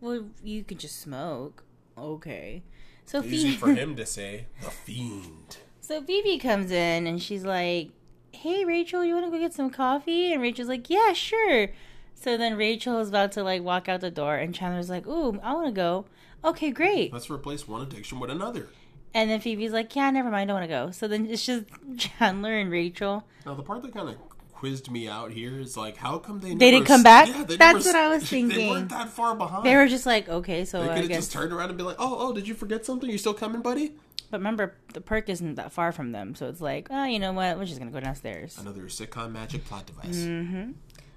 "Well, 0.01 0.25
you 0.43 0.63
could 0.63 0.79
just 0.79 0.99
smoke, 0.99 1.63
okay." 1.97 2.63
So 3.05 3.23
Easy 3.23 3.47
Phoebe- 3.51 3.57
for 3.57 3.73
him 3.73 3.95
to 4.01 4.05
say. 4.05 4.47
The 4.61 4.69
fiend. 4.69 5.57
So 5.81 6.03
Phoebe 6.03 6.37
comes 6.37 6.69
in 6.69 7.07
and 7.07 7.19
she's 7.19 7.43
like, 7.43 7.89
"Hey 8.31 8.65
Rachel, 8.65 9.03
you 9.03 9.13
want 9.15 9.25
to 9.25 9.31
go 9.31 9.39
get 9.39 9.53
some 9.53 9.69
coffee?" 9.69 10.31
And 10.33 10.41
Rachel's 10.41 10.67
like, 10.67 10.89
"Yeah, 10.89 11.13
sure." 11.13 11.69
So 12.15 12.35
then 12.37 12.55
Rachel 12.57 12.99
is 12.99 13.09
about 13.09 13.31
to 13.33 13.43
like 13.43 13.63
walk 13.63 13.87
out 13.87 14.01
the 14.01 14.11
door, 14.11 14.35
and 14.35 14.53
Chandler's 14.53 14.89
like, 14.89 15.07
"Ooh, 15.07 15.39
I 15.41 15.53
want 15.53 15.67
to 15.67 15.71
go." 15.71 16.05
Okay, 16.43 16.71
great. 16.71 17.11
Let's 17.11 17.29
replace 17.29 17.67
one 17.67 17.81
addiction 17.81 18.19
with 18.19 18.29
another. 18.29 18.67
And 19.13 19.29
then 19.29 19.39
Phoebe's 19.41 19.71
like, 19.71 19.95
"Yeah, 19.95 20.09
never 20.11 20.29
mind, 20.29 20.49
I 20.51 20.53
want 20.53 20.63
to 20.63 20.67
go." 20.67 20.91
So 20.91 21.07
then 21.07 21.25
it's 21.27 21.45
just 21.45 21.65
Chandler 21.97 22.57
and 22.57 22.69
Rachel. 22.71 23.23
Now 23.45 23.53
the 23.55 23.63
part 23.63 23.81
that 23.83 23.93
kind 23.93 24.09
of 24.09 24.15
quizzed 24.53 24.91
me 24.91 25.07
out 25.07 25.31
here 25.31 25.57
is 25.57 25.77
like, 25.77 25.95
how 25.95 26.17
come 26.17 26.41
they 26.41 26.49
They 26.49 26.55
never 26.55 26.71
didn't 26.71 26.85
come 26.87 27.01
back? 27.01 27.47
they 27.47 27.55
That's 27.55 27.85
never 27.85 27.97
I 27.97 28.07
was 28.09 28.23
thinking. 28.29 28.57
They 28.57 28.69
weren't 28.69 28.89
that 28.89 29.07
far 29.09 29.33
behind. 29.33 29.65
They 29.65 29.75
were 29.77 29.87
just 29.87 30.05
like, 30.05 30.27
"Okay, 30.27 30.65
so 30.65 30.81
They 30.81 30.87
could 30.89 30.97
have 30.97 31.07
guess." 31.07 31.17
just 31.19 31.31
turned 31.31 31.53
around 31.53 31.69
and 31.69 31.77
be 31.77 31.83
like, 31.85 31.95
"Oh, 31.97 32.17
oh, 32.19 32.33
did 32.33 32.45
you 32.47 32.53
forget 32.53 32.85
something? 32.85 33.09
You 33.09 33.17
still 33.17 33.33
coming, 33.33 33.61
buddy?" 33.61 33.93
But 34.31 34.39
remember, 34.39 34.75
the 34.93 35.01
perk 35.01 35.29
isn't 35.29 35.55
that 35.55 35.71
far 35.71 35.91
from 35.91 36.11
them, 36.11 36.35
so 36.35 36.47
it's 36.47 36.61
like, 36.61 36.87
oh, 36.91 37.05
you 37.05 37.19
know 37.19 37.33
what? 37.33 37.57
We're 37.57 37.65
just 37.65 37.79
gonna 37.79 37.91
go 37.91 37.99
downstairs. 37.99 38.57
Another 38.57 38.83
sitcom 38.83 39.31
magic 39.31 39.65
plot 39.65 39.87
device. 39.87 40.17
Mm-hmm. 40.17 40.71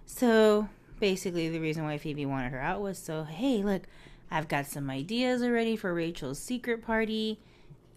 So 0.07 0.69
basically, 0.99 1.49
the 1.49 1.59
reason 1.61 1.85
why 1.85 1.99
Phoebe 1.99 2.27
wanted 2.27 2.53
her 2.53 2.61
out 2.61 2.81
was 2.81 2.99
so, 2.99 3.25
hey, 3.25 3.63
look, 3.63 3.83
I've 4.31 4.49
got 4.49 4.67
some 4.67 4.89
ideas 4.89 5.43
already 5.43 5.77
for 5.77 5.93
Rachel's 5.93 6.39
secret 6.39 6.83
party. 6.83 7.39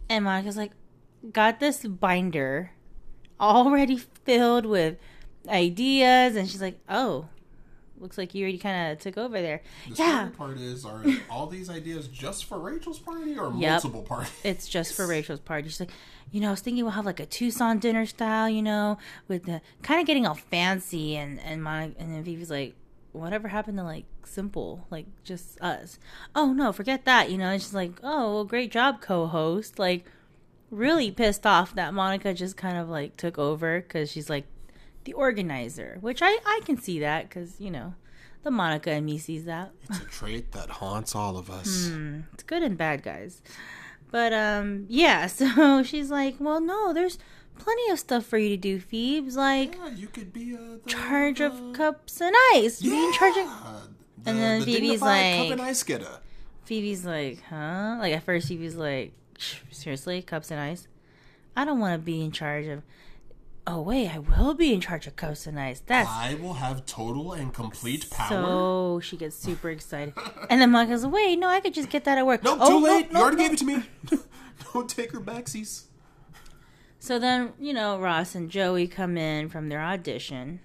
And 0.10 0.26
Monica's 0.26 0.58
like, 0.58 0.72
got 1.32 1.60
this 1.60 1.86
binder 1.86 2.72
already 3.40 3.98
filled 3.98 4.66
with 4.66 4.98
ideas. 5.48 6.36
And 6.36 6.50
she's 6.50 6.62
like, 6.62 6.80
oh, 6.90 7.30
looks 8.00 8.18
like 8.18 8.34
you 8.36 8.44
already 8.44 8.58
kind 8.58 8.92
of 8.92 9.00
took 9.00 9.18
over 9.18 9.42
there. 9.42 9.62
The 9.90 9.96
yeah, 9.96 10.30
part 10.38 10.58
is, 10.58 10.86
are 10.86 11.04
all 11.30 11.48
these 11.48 11.70
ideas 11.70 12.08
just 12.08 12.46
for 12.46 12.60
Rachel's 12.60 13.00
party 13.00 13.38
or 13.38 13.52
Yep. 13.54 13.72
multiple 13.84 14.02
parties? 14.02 14.32
it's 14.44 14.68
just 14.68 14.94
for 14.94 15.08
Rachel's 15.16 15.40
party. 15.40 15.70
She's 15.70 15.80
like, 15.80 15.92
you 16.32 16.42
know, 16.42 16.50
I 16.50 16.52
was 16.52 16.62
thinking 16.62 16.84
we'll 16.84 16.92
have 16.94 17.06
like 17.06 17.20
a 17.20 17.26
Tuscan 17.26 17.80
dinner 17.80 18.06
style, 18.06 18.50
you 18.50 18.62
know, 18.62 18.98
with 19.28 19.44
the 19.46 19.62
kind 19.82 20.02
of 20.02 20.08
getting 20.08 20.26
all 20.28 20.36
fancy. 20.36 21.16
And 21.16 21.40
and 21.40 21.64
my 21.64 21.92
and 21.98 22.14
then 22.14 22.24
Phoebe's 22.24 22.50
like, 22.50 22.76
whatever 23.14 23.48
happened 23.48 23.78
to 23.78 23.84
like 23.84 24.06
simple, 24.26 24.86
like 24.90 25.06
just 25.24 25.60
us? 25.62 25.98
Oh 26.36 26.52
no, 26.54 26.72
forget 26.74 27.06
that, 27.06 27.32
you 27.32 27.38
know. 27.38 27.50
And 27.50 27.62
she's 27.62 27.74
like, 27.74 27.92
oh 28.04 28.34
well, 28.34 28.46
great 28.46 28.72
job, 28.72 29.00
co-host. 29.02 29.80
Like, 29.80 30.06
really 30.72 31.12
pissed 31.12 31.46
off 31.46 31.76
that 31.76 31.94
Monica 31.94 32.34
just 32.34 32.58
kind 32.58 32.78
of 32.78 32.90
like 32.90 33.16
took 33.16 33.38
over 33.38 33.80
because 33.82 34.12
she's 34.12 34.30
like 34.30 34.46
the 35.06 35.14
organizer, 35.14 35.98
which 36.02 36.22
I 36.22 36.38
I 36.46 36.60
can 36.66 36.78
see 36.78 37.00
that 37.00 37.30
because 37.30 37.60
you 37.60 37.72
know. 37.72 37.94
The 38.44 38.52
Monica 38.52 38.92
and 38.92 39.04
me 39.08 39.18
sees 39.18 39.46
that. 39.46 39.72
It's 39.90 39.98
a 40.02 40.06
trait 40.20 40.52
that 40.52 40.70
haunts 40.70 41.16
all 41.16 41.36
of 41.36 41.50
us. 41.50 41.88
Hmm. 41.88 42.20
It's 42.34 42.44
good 42.44 42.62
and 42.62 42.78
bad, 42.78 43.02
guys. 43.02 43.42
But 44.12 44.34
um, 44.34 44.86
yeah. 44.88 45.26
So 45.40 45.82
she's 45.82 46.12
like, 46.12 46.36
"Well, 46.40 46.62
no, 46.62 46.94
there's 46.94 47.18
plenty 47.58 47.90
of 47.90 47.98
stuff 47.98 48.24
for 48.24 48.38
you 48.38 48.50
to 48.50 48.58
do, 48.58 48.80
Phoebes. 48.80 49.36
Like 49.36 49.74
Yeah, 49.76 49.90
you 49.96 50.06
could 50.06 50.32
be 50.32 50.54
uh, 50.56 50.78
the 50.84 50.88
charge 50.90 51.42
of 51.42 51.58
the- 51.58 51.72
cups 51.74 52.22
and 52.22 52.36
ice. 52.54 52.84
Be 52.84 52.94
in 52.94 53.14
charge 53.14 53.36
of." 53.38 53.48
The, 54.24 54.30
And 54.30 54.40
then 54.40 54.60
the 54.60 54.66
Phoebe's 54.68 54.80
dignified 55.00 55.34
cup 55.38 55.40
like- 55.46 55.52
and 55.52 55.62
ice 55.62 55.82
getter. 55.82 56.20
Phoebe's 56.66 57.04
like, 57.04 57.42
"Huh?" 57.50 57.98
Like 58.00 58.14
at 58.14 58.22
first, 58.22 58.48
Phoebe's 58.48 58.76
like, 58.76 59.14
"Seriously, 59.72 60.22
cups 60.22 60.52
and 60.52 60.60
ice? 60.60 60.88
I 61.58 61.66
don't 61.66 61.80
want 61.80 61.94
to 62.00 62.06
be 62.06 62.22
in 62.24 62.32
charge 62.32 62.68
of." 62.68 62.84
Oh 63.68 63.82
wait, 63.82 64.10
I 64.10 64.20
will 64.20 64.54
be 64.54 64.74
in 64.74 64.80
charge 64.80 65.08
of 65.08 65.16
and. 65.16 65.82
That's 65.88 66.10
I 66.10 66.36
will 66.36 66.54
have 66.54 66.86
total 66.86 67.34
and 67.34 67.52
complete 67.54 68.10
power. 68.12 68.30
so 68.30 69.00
she 69.02 69.18
gets 69.18 69.36
super 69.36 69.70
excited, 69.72 70.14
and 70.50 70.62
then 70.62 70.70
Monica's 70.72 71.04
like, 71.04 71.14
"Wait, 71.14 71.40
no, 71.40 71.48
I 71.50 71.60
could 71.62 71.74
just 71.74 71.90
get 71.90 72.04
that 72.06 72.18
at 72.20 72.26
work." 72.26 72.44
Nope, 72.44 72.60
oh, 72.62 72.80
too 72.80 72.86
late. 72.86 73.12
no, 73.12 73.20
you 73.20 73.24
already 73.26 73.38
no. 73.38 73.44
gave 73.44 73.54
it 73.54 73.60
to 73.60 73.66
me. 73.66 73.84
Don't 74.74 74.88
take 74.88 75.12
her 75.14 75.20
backsies. 75.20 75.86
So 77.00 77.18
then, 77.20 77.54
you 77.60 77.74
know, 77.74 78.00
Ross 78.00 78.36
and 78.36 78.50
Joey 78.50 78.88
come 78.88 79.18
in 79.18 79.50
from 79.50 79.70
their 79.70 79.82
audition. 79.82 80.60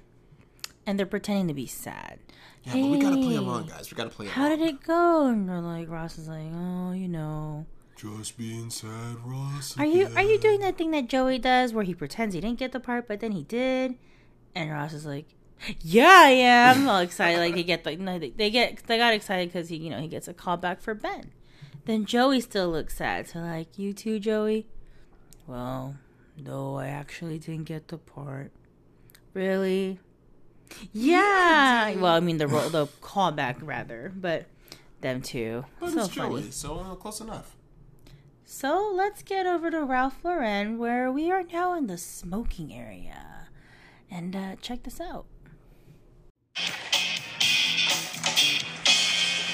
and 0.87 0.99
they're 0.99 1.07
pretending 1.07 1.49
to 1.49 1.54
be 1.54 1.66
sad. 1.66 2.19
Yeah, 2.64 2.73
but 2.75 2.87
we 2.90 2.99
gotta 2.99 3.16
play 3.16 3.37
along, 3.37 3.66
guys. 3.69 3.90
We 3.90 3.97
gotta 3.97 4.11
play 4.11 4.26
along. 4.26 4.35
How 4.35 4.49
did 4.49 4.61
it 4.61 4.83
go? 4.83 5.26
And 5.26 5.49
they're 5.49 5.61
like, 5.61 5.88
Ross 5.88 6.19
is 6.19 6.28
like, 6.28 6.49
oh, 6.54 6.92
you 6.92 7.09
know. 7.09 7.66
Just 8.00 8.38
being 8.38 8.71
sad, 8.71 9.16
Ross. 9.26 9.78
Are 9.78 9.85
you 9.85 10.09
are 10.16 10.23
you 10.23 10.38
doing 10.38 10.61
that 10.61 10.78
thing 10.78 10.90
that 10.92 11.07
Joey 11.07 11.38
does 11.38 11.75
where 11.75 11.85
he 11.85 11.95
pretends 11.95 12.35
he 12.35 12.40
didn't 12.40 12.59
get 12.59 12.73
the 12.73 12.80
part 12.80 13.07
but 13.07 13.21
then 13.21 13.33
he 13.33 13.42
did? 13.42 13.99
And 14.54 14.71
Ross 14.71 14.95
is 14.95 15.04
like, 15.04 15.26
"Yeah, 15.83 16.09
I 16.09 16.30
am." 16.30 16.88
All 16.88 17.00
excited, 17.00 17.38
like 17.38 17.54
they 17.54 17.62
get 17.62 17.85
like 17.85 17.99
no, 17.99 18.19
they, 18.19 18.30
they 18.30 18.49
get 18.49 18.87
they 18.87 18.97
got 18.97 19.12
excited 19.12 19.52
because 19.52 19.69
he 19.69 19.76
you 19.76 19.90
know 19.90 20.00
he 20.00 20.09
gets 20.09 20.28
a 20.28 20.33
call 20.33 20.57
back 20.57 20.80
for 20.80 20.95
Ben. 20.95 21.33
Then 21.85 22.07
Joey 22.07 22.40
still 22.40 22.71
looks 22.71 22.97
sad, 22.97 23.28
so 23.28 23.40
like 23.40 23.78
you 23.78 23.92
too, 23.92 24.19
Joey. 24.19 24.66
Well, 25.47 25.97
no, 26.38 26.76
I 26.76 26.87
actually 26.87 27.38
didn't 27.38 27.64
get 27.64 27.88
the 27.88 27.99
part. 27.99 28.50
Really? 29.35 29.99
Yeah. 30.95 31.95
Well, 31.97 32.14
I 32.14 32.21
mean 32.21 32.38
the 32.38 32.49
ro- 32.49 32.71
the 32.71 32.87
callback 33.02 33.57
rather, 33.61 34.11
but 34.16 34.47
them 35.02 35.21
too. 35.21 35.66
But 35.78 35.90
so 35.90 36.04
it's 36.04 36.14
funny. 36.14 36.40
Joey, 36.40 36.50
so 36.50 36.78
uh, 36.78 36.95
close 36.95 37.21
enough. 37.21 37.57
So 38.52 38.90
let's 38.92 39.23
get 39.23 39.47
over 39.47 39.71
to 39.71 39.85
Ralph 39.85 40.25
Lauren, 40.25 40.76
where 40.76 41.12
we 41.12 41.30
are 41.30 41.45
now 41.45 41.78
in 41.78 41.87
the 41.87 41.97
smoking 41.97 42.75
area. 42.75 43.47
And 44.11 44.35
uh, 44.35 44.57
check 44.61 44.83
this 44.83 45.00
out. 45.00 45.26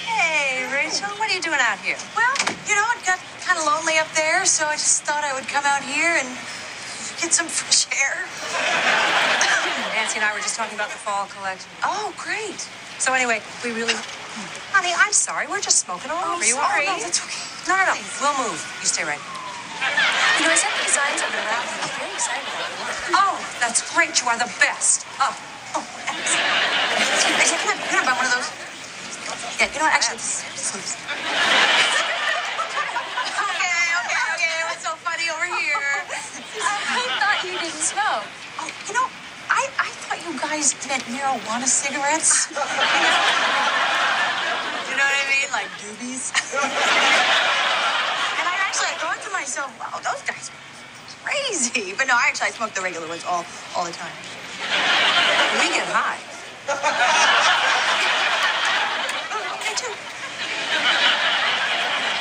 Hey, 0.09 0.65
Rachel, 0.73 1.13
what 1.21 1.31
are 1.31 1.35
you 1.37 1.43
doing 1.43 1.61
out 1.61 1.79
here? 1.81 1.99
Well, 2.17 2.35
you 2.67 2.75
know, 2.75 2.89
it 2.97 3.05
got 3.05 3.21
kind 3.45 3.61
of 3.61 3.67
lonely 3.67 3.99
up 3.99 4.09
there, 4.17 4.47
so 4.47 4.65
I 4.65 4.73
just 4.73 5.05
thought 5.05 5.23
I 5.23 5.35
would 5.35 5.47
come 5.47 5.67
out 5.67 5.85
here 5.85 6.17
and 6.17 6.27
get 7.21 7.37
some 7.37 7.47
fresh 7.53 7.85
air. 7.93 8.17
Nancy 9.93 10.17
and 10.17 10.25
I 10.25 10.33
were 10.33 10.41
just 10.41 10.57
talking 10.57 10.75
about 10.75 10.89
the 10.89 10.97
fall 10.97 11.27
collection. 11.27 11.69
Oh, 11.85 12.15
great. 12.17 12.67
So 12.99 13.13
anyway, 13.13 13.43
we 13.63 13.73
really... 13.73 13.93
Honey, 14.77 14.93
I'm 14.93 15.13
sorry. 15.13 15.49
We're 15.49 15.65
just 15.65 15.81
smoking 15.85 16.11
all 16.11 16.21
oh, 16.21 16.37
over 16.37 16.45
you. 16.45 16.57
All 16.57 16.69
sorry. 16.69 16.85
right. 16.85 17.01
No, 17.01 17.09
that's 17.09 17.21
okay. 17.25 17.41
No, 17.69 17.75
no, 17.81 17.85
no. 17.89 17.97
We'll 18.21 18.37
move. 18.53 18.61
You 18.85 18.89
stay 18.89 19.05
right 19.09 19.17
here. 19.17 19.37
You 20.41 20.45
know, 20.45 20.53
I 20.53 20.59
sent 20.61 20.73
the 20.77 20.85
designs 20.85 21.21
over 21.25 21.37
to 21.37 21.45
Ralph. 21.49 21.69
He's 21.73 21.97
very 21.97 22.13
excited 22.13 22.45
about 22.45 22.69
the 22.69 22.77
work. 22.85 22.97
Oh, 23.17 23.37
that's 23.61 23.81
great. 23.97 24.13
You 24.21 24.29
are 24.29 24.37
the 24.37 24.53
best. 24.61 25.09
Oh, 25.21 25.33
oh, 25.77 25.85
excellent. 26.09 26.49
Hey, 27.41 27.49
can 27.49 27.69
I, 27.73 27.77
can 27.81 27.97
I 28.01 28.05
buy 28.05 28.15
one 28.17 28.29
of 28.29 28.33
those? 28.37 28.49
Yeah, 29.57 29.73
you 29.73 29.81
know 29.81 29.89
what? 29.89 29.97
Actually, 29.97 30.21
this 30.21 30.77
is- 30.77 30.97
Okay, 33.37 33.81
okay, 34.05 34.25
okay. 34.37 34.57
What's 34.69 34.85
so 34.85 34.93
funny 35.01 35.33
over 35.33 35.49
here? 35.49 35.81
I 36.61 37.05
thought 37.21 37.41
you 37.45 37.57
didn't 37.57 37.81
smoke. 37.81 38.29
Oh, 38.61 38.69
you 38.89 38.93
know, 38.93 39.09
I, 39.49 39.65
I 39.81 39.89
thought 40.05 40.21
you 40.25 40.37
guys 40.41 40.77
meant 40.89 41.05
marijuana 41.09 41.69
cigarettes. 41.69 42.53
You 44.87 44.95
know? 44.95 45.03
You 45.03 45.03
know 45.03 45.05
what 45.05 45.13
I 45.13 45.76
mean? 46.01 46.21
And 48.39 48.47
I 48.49 48.57
actually 48.69 48.91
I 48.93 48.97
thought 49.01 49.21
to 49.25 49.31
myself, 49.33 49.73
wow, 49.81 49.99
those 50.05 50.23
guys 50.23 50.51
are 50.51 50.59
crazy. 51.25 51.95
But 51.97 52.07
no, 52.07 52.15
I 52.15 52.29
actually 52.29 52.49
I 52.49 52.51
smoke 52.51 52.73
the 52.75 52.83
regular 52.83 53.09
ones 53.09 53.25
all, 53.25 53.45
all 53.77 53.85
the 53.85 53.93
time. 53.93 54.13
We 55.61 55.69
get 55.73 55.87
high. 55.89 56.21
Oh, 59.33 59.55
me 59.65 59.73
too. 59.77 59.95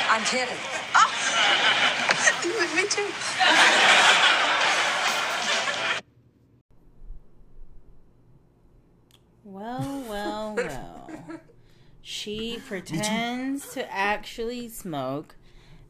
I'm 0.08 0.24
kidding. 0.24 0.60
Oh. 0.94 1.10
me 2.76 2.86
too. 2.88 3.10
Well, 9.44 10.02
well, 10.08 10.54
well. 10.56 11.08
She 12.08 12.60
pretends 12.64 13.70
to 13.70 13.92
actually 13.92 14.68
smoke 14.68 15.34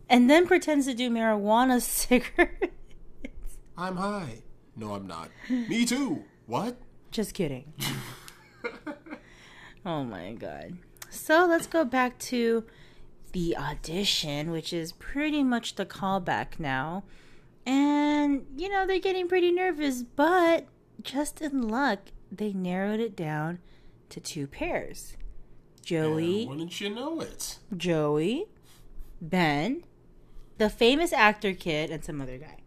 and 0.08 0.30
then 0.30 0.46
pretends 0.46 0.86
to 0.86 0.94
do 0.94 1.10
marijuana 1.10 1.78
cigarettes. 1.82 3.58
I'm 3.76 3.96
high. 3.96 4.38
No, 4.74 4.94
I'm 4.94 5.06
not. 5.06 5.28
Me 5.50 5.84
too. 5.84 6.24
What? 6.46 6.78
Just 7.10 7.34
kidding. 7.34 7.70
oh 9.84 10.04
my 10.04 10.32
god. 10.32 10.78
So 11.10 11.44
let's 11.44 11.66
go 11.66 11.84
back 11.84 12.18
to 12.20 12.64
the 13.32 13.54
audition, 13.54 14.50
which 14.50 14.72
is 14.72 14.92
pretty 14.92 15.42
much 15.42 15.74
the 15.74 15.84
callback 15.84 16.58
now. 16.58 17.04
And, 17.66 18.46
you 18.56 18.70
know, 18.70 18.86
they're 18.86 19.00
getting 19.00 19.28
pretty 19.28 19.52
nervous, 19.52 20.02
but 20.02 20.66
just 21.02 21.42
in 21.42 21.68
luck, 21.68 21.98
they 22.32 22.54
narrowed 22.54 23.00
it 23.00 23.14
down 23.14 23.58
to 24.08 24.18
two 24.18 24.46
pairs 24.46 25.18
Joey, 25.86 26.42
And 26.42 26.50
wouldn't 26.50 26.80
you 26.80 26.92
know 26.92 27.20
it? 27.20 27.58
Joey, 27.76 28.46
Ben, 29.20 29.84
the 30.58 30.68
famous 30.68 31.12
actor 31.12 31.54
kid, 31.54 31.90
and 31.90 32.04
some 32.04 32.20
other 32.20 32.38
guy. 32.38 32.58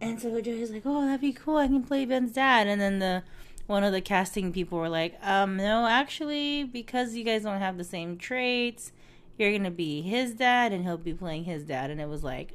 And 0.00 0.20
so 0.20 0.40
Joey's 0.40 0.70
like, 0.70 0.82
"Oh, 0.84 1.06
that'd 1.06 1.20
be 1.20 1.32
cool. 1.32 1.56
I 1.56 1.66
can 1.66 1.82
play 1.82 2.04
Ben's 2.04 2.32
dad." 2.32 2.66
And 2.66 2.80
then 2.80 2.98
the 2.98 3.22
one 3.66 3.82
of 3.82 3.92
the 3.92 4.00
casting 4.00 4.52
people 4.52 4.78
were 4.78 4.88
like, 4.88 5.18
"Um, 5.22 5.56
no, 5.56 5.86
actually, 5.86 6.64
because 6.64 7.14
you 7.14 7.24
guys 7.24 7.42
don't 7.42 7.60
have 7.60 7.78
the 7.78 7.84
same 7.84 8.18
traits, 8.18 8.92
you're 9.38 9.50
gonna 9.50 9.70
be 9.70 10.02
his 10.02 10.34
dad, 10.34 10.72
and 10.72 10.84
he'll 10.84 10.98
be 10.98 11.14
playing 11.14 11.44
his 11.44 11.64
dad." 11.64 11.90
And 11.90 12.00
it 12.00 12.08
was 12.08 12.22
like, 12.22 12.54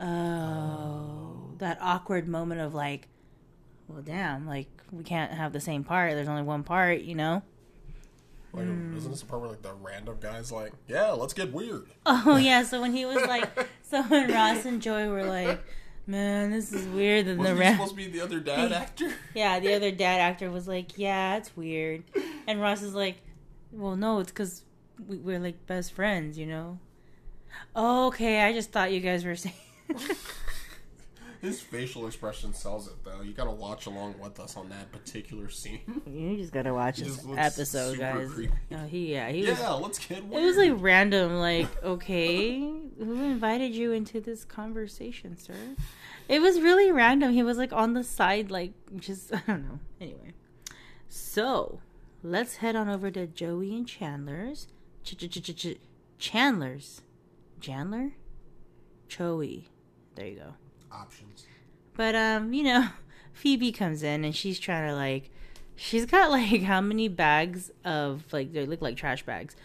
oh, 0.00 1.50
that 1.58 1.78
awkward 1.80 2.26
moment 2.26 2.60
of 2.60 2.74
like, 2.74 3.08
well, 3.88 4.02
damn, 4.02 4.46
like 4.46 4.68
we 4.90 5.04
can't 5.04 5.32
have 5.32 5.52
the 5.52 5.60
same 5.60 5.84
part. 5.84 6.12
There's 6.12 6.28
only 6.28 6.42
one 6.42 6.62
part, 6.64 7.00
you 7.02 7.14
know. 7.14 7.42
Like, 8.52 8.64
hmm. 8.64 8.96
Isn't 8.96 9.10
this 9.10 9.20
the 9.20 9.26
part 9.26 9.40
where 9.42 9.50
like 9.50 9.62
the 9.62 9.72
random 9.74 10.16
guy's 10.20 10.50
like, 10.50 10.72
"Yeah, 10.88 11.10
let's 11.12 11.32
get 11.34 11.52
weird." 11.52 11.86
Oh 12.06 12.36
yeah, 12.36 12.62
so 12.64 12.80
when 12.80 12.92
he 12.92 13.04
was 13.04 13.22
like, 13.26 13.48
so 13.82 14.02
when 14.04 14.32
Ross 14.32 14.64
and 14.64 14.82
Joy 14.82 15.08
were 15.08 15.24
like, 15.24 15.60
man, 16.06 16.50
this 16.50 16.72
is 16.72 16.86
weird, 16.88 17.26
and 17.28 17.38
the 17.38 17.42
Wasn't 17.42 17.58
he 17.58 17.64
ra- 17.64 17.72
supposed 17.72 17.90
to 17.90 17.96
be 17.96 18.08
the 18.08 18.20
other 18.20 18.40
dad 18.40 18.72
actor? 18.72 19.12
yeah, 19.34 19.60
the 19.60 19.74
other 19.74 19.92
dad 19.92 20.18
actor 20.20 20.50
was 20.50 20.66
like, 20.66 20.98
yeah, 20.98 21.36
it's 21.36 21.56
weird, 21.56 22.02
and 22.48 22.60
Ross 22.60 22.82
is 22.82 22.94
like, 22.94 23.18
well, 23.70 23.94
no, 23.96 24.18
it's 24.18 24.32
because 24.32 24.64
we, 25.06 25.18
we're 25.18 25.38
like 25.38 25.66
best 25.66 25.92
friends, 25.92 26.36
you 26.36 26.46
know. 26.46 26.78
Oh, 27.76 28.08
okay, 28.08 28.42
I 28.42 28.52
just 28.52 28.72
thought 28.72 28.92
you 28.92 29.00
guys 29.00 29.24
were 29.24 29.36
saying. 29.36 29.54
His 31.40 31.60
facial 31.60 32.06
expression 32.06 32.52
sells 32.52 32.86
it, 32.86 33.02
though. 33.02 33.22
You 33.22 33.32
gotta 33.32 33.50
watch 33.50 33.86
along 33.86 34.16
with 34.20 34.38
us 34.38 34.56
on 34.58 34.68
that 34.68 34.92
particular 34.92 35.48
scene. 35.48 35.80
you 36.06 36.36
just 36.36 36.52
gotta 36.52 36.74
watch 36.74 36.98
He 36.98 37.04
this 37.04 37.24
episode, 37.36 37.98
guys. 37.98 38.30
creepy. 38.30 38.52
Oh, 38.72 38.86
he 38.86 39.12
yeah, 39.12 39.30
he 39.30 39.46
was. 39.48 39.58
yeah, 39.58 39.70
let's 39.72 39.98
get 39.98 40.22
weird. 40.24 40.42
It 40.42 40.46
was 40.46 40.56
like 40.58 40.72
random, 40.76 41.36
like, 41.38 41.68
okay, 41.84 42.58
who 42.98 43.22
invited 43.24 43.74
you 43.74 43.92
into 43.92 44.20
this 44.20 44.44
conversation, 44.44 45.38
sir? 45.38 45.54
It 46.28 46.40
was 46.42 46.60
really 46.60 46.92
random. 46.92 47.32
He 47.32 47.42
was 47.42 47.56
like 47.56 47.72
on 47.72 47.94
the 47.94 48.04
side, 48.04 48.50
like, 48.50 48.72
just, 48.96 49.32
I 49.34 49.40
don't 49.46 49.62
know. 49.66 49.78
Anyway. 50.00 50.34
So, 51.08 51.80
let's 52.22 52.56
head 52.56 52.76
on 52.76 52.88
over 52.88 53.10
to 53.10 53.26
Joey 53.26 53.74
and 53.74 53.88
Chandler's. 53.88 54.68
Ch- 55.04 55.16
ch- 55.16 55.30
ch- 55.42 55.56
ch- 55.56 55.78
Chandler's. 56.18 57.00
Chandler? 57.60 58.12
Joey. 59.08 59.68
There 60.14 60.26
you 60.26 60.36
go. 60.36 60.54
Options. 60.92 61.46
But 61.96 62.14
um, 62.14 62.52
you 62.52 62.62
know, 62.62 62.88
Phoebe 63.32 63.72
comes 63.72 64.02
in 64.02 64.24
and 64.24 64.34
she's 64.34 64.58
trying 64.58 64.88
to 64.88 64.94
like 64.94 65.30
she's 65.76 66.06
got 66.06 66.30
like 66.30 66.62
how 66.62 66.80
many 66.80 67.08
bags 67.08 67.70
of 67.84 68.24
like 68.32 68.52
they 68.52 68.66
look 68.66 68.80
like 68.82 68.96
trash 68.96 69.24
bags. 69.24 69.56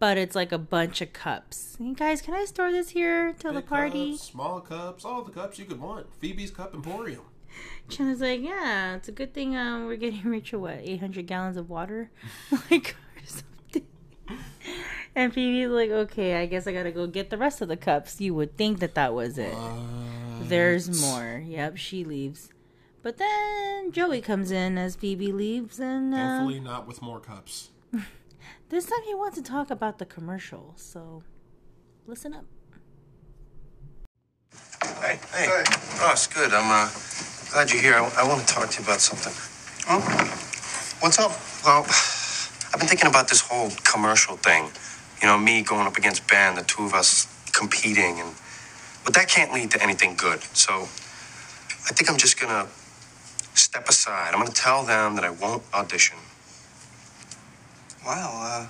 But 0.00 0.18
it's 0.18 0.34
like 0.34 0.50
a 0.50 0.58
bunch 0.58 1.00
of 1.00 1.12
cups. 1.12 1.76
Hey, 1.78 1.94
guys, 1.94 2.20
can 2.20 2.34
I 2.34 2.46
store 2.46 2.72
this 2.72 2.88
here 2.90 3.32
till 3.38 3.52
the 3.52 3.60
Big 3.60 3.68
party? 3.68 4.10
cups, 4.12 4.22
small 4.24 4.60
cups, 4.60 5.04
all 5.04 5.22
the 5.22 5.30
cups 5.30 5.56
you 5.56 5.66
could 5.66 5.80
want. 5.80 6.08
Phoebe's 6.18 6.50
Cup 6.50 6.74
Emporium. 6.74 7.22
Chandler's 7.88 8.20
like, 8.20 8.42
yeah, 8.42 8.96
it's 8.96 9.08
a 9.08 9.12
good 9.12 9.32
thing 9.32 9.56
um 9.56 9.86
we're 9.86 9.96
getting 9.96 10.24
Rachel 10.24 10.60
what 10.62 10.78
eight 10.82 10.98
hundred 11.00 11.26
gallons 11.28 11.56
of 11.56 11.70
water, 11.70 12.10
like 12.70 12.96
or 13.16 13.22
something. 13.26 13.86
And 15.14 15.32
Phoebe's 15.32 15.70
like, 15.70 15.90
okay, 15.90 16.36
I 16.40 16.46
guess 16.46 16.66
I 16.66 16.72
gotta 16.72 16.92
go 16.92 17.06
get 17.06 17.30
the 17.30 17.38
rest 17.38 17.60
of 17.60 17.68
the 17.68 17.76
cups. 17.76 18.20
You 18.20 18.34
would 18.34 18.56
think 18.56 18.80
that 18.80 18.94
that 18.96 19.14
was 19.14 19.38
it. 19.38 19.54
There's 20.40 21.00
more. 21.00 21.42
Yep, 21.44 21.76
she 21.76 22.04
leaves. 22.04 22.50
But 23.02 23.16
then 23.16 23.92
Joey 23.92 24.20
comes 24.20 24.50
in 24.50 24.76
as 24.76 24.96
Phoebe 24.96 25.32
leaves, 25.32 25.78
and 25.78 26.14
uh, 26.14 26.38
Hopefully 26.38 26.60
not 26.60 26.86
with 26.86 27.00
more 27.00 27.20
cups. 27.20 27.70
this 28.68 28.86
time 28.86 29.02
he 29.06 29.14
wants 29.14 29.36
to 29.36 29.42
talk 29.42 29.70
about 29.70 29.98
the 29.98 30.06
commercial. 30.06 30.74
So 30.76 31.22
listen 32.06 32.34
up. 32.34 32.44
Hey, 35.00 35.18
hey. 35.32 35.46
Oh, 35.48 36.10
it's 36.12 36.26
good. 36.26 36.52
I'm 36.52 36.70
uh, 36.70 36.90
glad 37.52 37.70
you're 37.70 37.82
here. 37.82 37.94
I, 37.94 38.22
I 38.22 38.28
want 38.28 38.46
to 38.46 38.46
talk 38.46 38.68
to 38.68 38.78
you 38.78 38.84
about 38.84 39.00
something. 39.00 39.32
Oh, 39.88 40.00
what's 41.00 41.18
up? 41.18 41.32
Well, 41.64 41.82
I've 42.74 42.78
been 42.78 42.88
thinking 42.88 43.08
about 43.08 43.28
this 43.28 43.40
whole 43.40 43.70
commercial 43.84 44.36
thing. 44.36 44.70
You 45.22 45.28
know, 45.28 45.38
me 45.38 45.62
going 45.62 45.86
up 45.86 45.96
against 45.96 46.28
Ben, 46.28 46.56
the 46.56 46.62
two 46.62 46.84
of 46.84 46.94
us 46.94 47.26
competing, 47.52 48.20
and 48.20 48.34
but 49.08 49.14
that 49.14 49.26
can't 49.26 49.54
lead 49.54 49.70
to 49.70 49.82
anything 49.82 50.14
good. 50.16 50.38
So 50.52 50.70
I 50.70 51.94
think 51.94 52.10
I'm 52.10 52.18
just 52.18 52.38
gonna 52.38 52.66
step 53.54 53.88
aside. 53.88 54.34
I'm 54.34 54.40
going 54.40 54.52
to 54.52 54.52
tell 54.52 54.84
them 54.84 55.16
that 55.16 55.24
I 55.24 55.30
won't 55.30 55.62
audition. 55.72 56.18
Wow, 58.04 58.30
uh, 58.34 58.66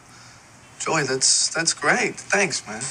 Joey, 0.78 1.02
that's 1.02 1.52
that's 1.52 1.72
great. 1.72 2.14
Thanks, 2.14 2.64
man. 2.68 2.82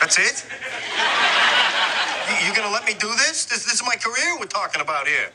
That's 0.00 0.18
it? 0.20 0.46
You, 2.28 2.46
you 2.46 2.54
going 2.54 2.68
to 2.68 2.72
let 2.72 2.86
me 2.86 2.94
do 2.94 3.08
this? 3.08 3.46
this? 3.46 3.64
This 3.64 3.74
is 3.74 3.82
my 3.84 3.96
career 3.96 4.38
we're 4.38 4.46
talking 4.46 4.80
about 4.80 5.08
here. 5.08 5.32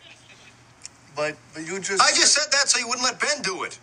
But 1.17 1.35
but 1.53 1.67
you 1.67 1.79
just 1.79 2.01
I 2.01 2.11
just 2.15 2.33
said 2.33 2.49
that 2.53 2.69
so 2.69 2.79
you 2.79 2.87
wouldn't 2.87 3.03
let 3.03 3.19
Ben 3.19 3.41
do 3.41 3.63
it. 3.63 3.77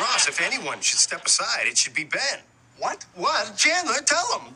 Ross, 0.00 0.28
if 0.28 0.40
anyone 0.40 0.80
should 0.80 0.98
step 0.98 1.26
aside, 1.26 1.66
it 1.66 1.76
should 1.78 1.94
be 1.94 2.04
Ben. 2.04 2.40
what? 2.78 3.04
What? 3.14 3.56
Chandler, 3.56 4.00
tell 4.06 4.40
him. 4.40 4.54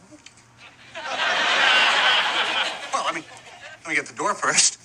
Well, 2.92 3.04
I 3.06 3.12
mean, 3.14 3.24
let 3.82 3.88
me 3.88 3.94
get 3.96 4.06
the 4.06 4.14
door 4.14 4.34
first. 4.34 4.78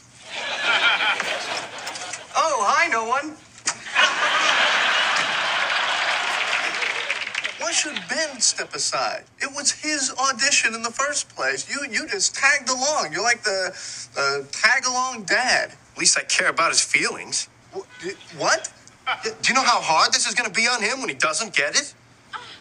Oh, 2.35 2.63
hi, 2.65 2.87
no 2.87 3.05
one. 3.05 3.35
Why 7.59 7.71
should 7.71 7.99
Ben 8.09 8.39
step 8.41 8.73
aside? 8.73 9.25
It 9.39 9.51
was 9.53 9.71
his 9.71 10.13
audition 10.19 10.73
in 10.73 10.81
the 10.81 10.91
first 10.91 11.29
place. 11.35 11.69
You 11.69 11.85
you 11.91 12.07
just 12.07 12.35
tagged 12.35 12.69
along. 12.69 13.13
You're 13.13 13.23
like 13.23 13.43
the 13.43 13.71
the 14.15 14.47
tag 14.51 14.85
along 14.87 15.23
dad. 15.23 15.71
At 15.93 15.97
least 15.99 16.17
I 16.17 16.23
care 16.23 16.49
about 16.49 16.71
his 16.71 16.81
feelings. 16.81 17.49
What? 18.37 18.71
Do 19.23 19.47
you 19.47 19.53
know 19.53 19.63
how 19.63 19.81
hard 19.81 20.13
this 20.13 20.27
is 20.27 20.35
going 20.35 20.49
to 20.49 20.55
be 20.55 20.67
on 20.67 20.81
him 20.81 20.99
when 20.99 21.09
he 21.09 21.15
doesn't 21.15 21.53
get 21.55 21.75
it? 21.75 21.93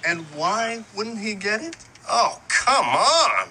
And 0.06 0.22
why 0.34 0.84
wouldn't 0.96 1.18
he 1.18 1.34
get 1.34 1.60
it? 1.60 1.76
Oh, 2.10 2.40
come 2.48 2.86
on. 2.86 3.48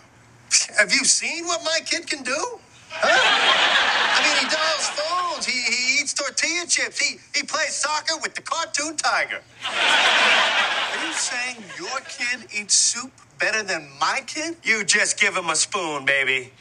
Have 0.77 0.91
you 0.91 1.03
seen 1.05 1.45
what 1.45 1.63
my 1.63 1.79
kid 1.85 2.07
can 2.07 2.23
do? 2.23 2.59
Huh? 2.89 3.07
I 3.07 4.23
mean, 4.23 4.37
he 4.41 4.55
dials 4.55 4.89
phones. 4.97 5.45
He, 5.45 5.61
he 5.61 6.01
eats 6.01 6.13
tortilla 6.13 6.65
chips. 6.67 6.99
He, 6.99 7.17
he 7.35 7.43
plays 7.45 7.73
soccer 7.75 8.17
with 8.21 8.33
the 8.33 8.41
cartoon 8.41 8.97
tiger. 8.97 9.41
Are 9.65 11.05
you 11.05 11.13
saying 11.13 11.57
your 11.77 11.99
kid 12.07 12.47
eats 12.57 12.73
soup 12.73 13.11
better 13.39 13.61
than 13.61 13.89
my 13.99 14.21
kid? 14.25 14.55
You 14.63 14.83
just 14.83 15.19
give 15.19 15.35
him 15.35 15.49
a 15.49 15.55
spoon, 15.55 16.05
baby. 16.05 16.51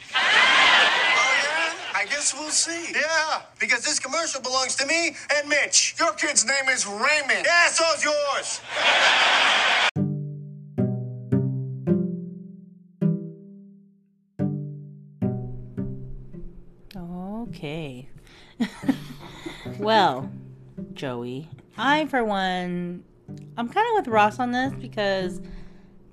Guess 2.09 2.33
we'll 2.33 2.49
see. 2.49 2.93
Yeah, 2.93 3.41
because 3.59 3.83
this 3.83 3.99
commercial 3.99 4.41
belongs 4.41 4.75
to 4.75 4.85
me 4.85 5.15
and 5.35 5.49
Mitch. 5.49 5.95
Your 5.99 6.13
kid's 6.13 6.45
name 6.45 6.69
is 6.69 6.85
Raymond. 6.85 7.45
Yeah, 7.45 7.67
so's 7.67 8.03
yours. 8.03 8.61
Okay. 17.49 18.09
well, 19.79 20.29
Joey, 20.93 21.49
I 21.77 22.05
for 22.05 22.23
one, 22.23 23.03
I'm 23.57 23.69
kind 23.69 23.87
of 23.89 23.95
with 23.95 24.07
Ross 24.07 24.39
on 24.39 24.51
this 24.51 24.73
because, 24.73 25.41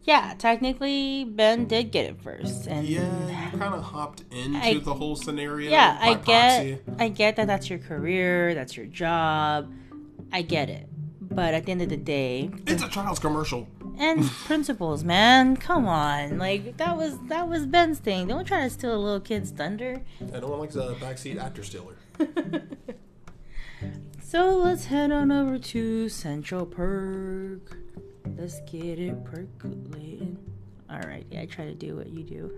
yeah, 0.05 0.35
technically 0.39 1.25
Ben 1.25 1.67
did 1.67 1.91
get 1.91 2.07
it 2.07 2.21
first, 2.23 2.67
and 2.67 2.87
Yeah, 2.87 3.03
you 3.53 3.59
kind 3.59 3.75
of 3.75 3.83
hopped 3.83 4.23
into 4.31 4.59
I- 4.59 4.79
the 4.79 4.95
whole 4.95 5.17
scenario. 5.17 5.71
yeah, 5.71 5.99
I 6.01 6.15
get, 6.15 6.25
proxy. 6.25 6.79
I 6.99 7.09
get 7.09 7.37
that 7.37 7.47
that's 7.47 7.69
your 7.71 7.79
career, 7.79 8.55
that's 8.55 8.77
your 8.77 8.87
job, 8.87 9.73
I 10.33 10.43
get 10.43 10.69
it. 10.71 10.89
But 11.21 11.55
at 11.55 11.65
the 11.67 11.73
end 11.73 11.83
of 11.83 11.89
the 11.89 11.97
day, 11.97 12.51
It's 12.67 12.83
a 12.83 12.89
child's 12.89 13.19
commercial. 13.19 13.67
and 13.99 14.25
principles, 14.47 15.03
man, 15.05 15.57
come 15.57 15.87
on, 15.87 16.39
like 16.39 16.77
that 16.77 16.97
was 16.97 17.19
that 17.29 17.49
was 17.49 17.67
Ben's 17.67 17.99
thing. 17.99 18.29
Don't 18.29 18.45
try 18.45 18.63
to 18.65 18.71
steal 18.71 18.95
a 18.95 18.99
little 19.01 19.21
kid's 19.21 19.51
thunder. 19.51 20.03
I 20.33 20.39
don't 20.39 20.51
want 20.51 20.61
like 20.61 20.75
a 20.75 20.95
backseat 20.97 21.41
actor 21.43 21.63
stealer. 21.65 21.97
So 24.21 24.57
let's 24.57 24.87
head 24.87 25.13
on 25.13 25.31
over 25.31 25.59
to 25.59 26.09
Central 26.09 26.67
Perk. 26.67 27.77
Let's 28.37 28.61
get 28.61 28.99
it 28.99 29.25
percolating. 29.25 30.39
Alright, 30.91 31.27
yeah, 31.31 31.43
I 31.43 31.47
try 31.47 31.65
to 31.65 31.75
do 31.75 31.97
what 31.97 32.09
you 32.11 32.23
do. 32.23 32.53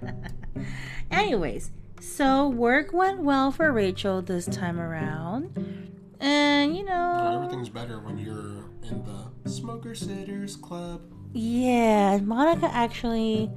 Anyways, 1.10 1.70
so 2.00 2.48
work 2.48 2.92
went 2.92 3.20
well 3.20 3.50
for 3.50 3.72
Rachel 3.72 4.22
this 4.22 4.46
time 4.46 4.78
around. 4.80 5.98
And 6.20 6.76
you 6.76 6.84
know, 6.84 7.40
Everything's 7.42 7.68
better 7.68 8.00
when 8.00 8.18
you're 8.18 8.64
in 8.88 9.04
the 9.04 9.50
Smoker 9.50 9.94
Sitters 9.94 10.56
Club. 10.56 11.00
yeah, 11.32 12.18
Monica 12.18 12.66
actually 12.72 13.50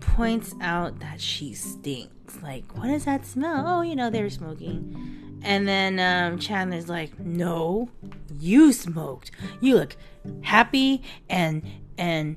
points 0.00 0.54
out 0.60 1.00
that 1.00 1.20
she 1.20 1.52
stinks. 1.52 2.40
Like, 2.42 2.76
what 2.76 2.86
does 2.88 3.04
that 3.04 3.26
smell? 3.26 3.64
Oh, 3.66 3.82
you 3.82 3.96
know, 3.96 4.08
they 4.08 4.22
were 4.22 4.30
smoking. 4.30 5.40
And 5.42 5.66
then 5.66 5.98
um, 5.98 6.38
Chandler's 6.38 6.88
like, 6.88 7.18
no, 7.18 7.88
you 8.40 8.72
smoked. 8.72 9.30
You 9.60 9.76
look 9.76 9.96
happy 10.42 11.02
and 11.28 11.62
and 11.98 12.36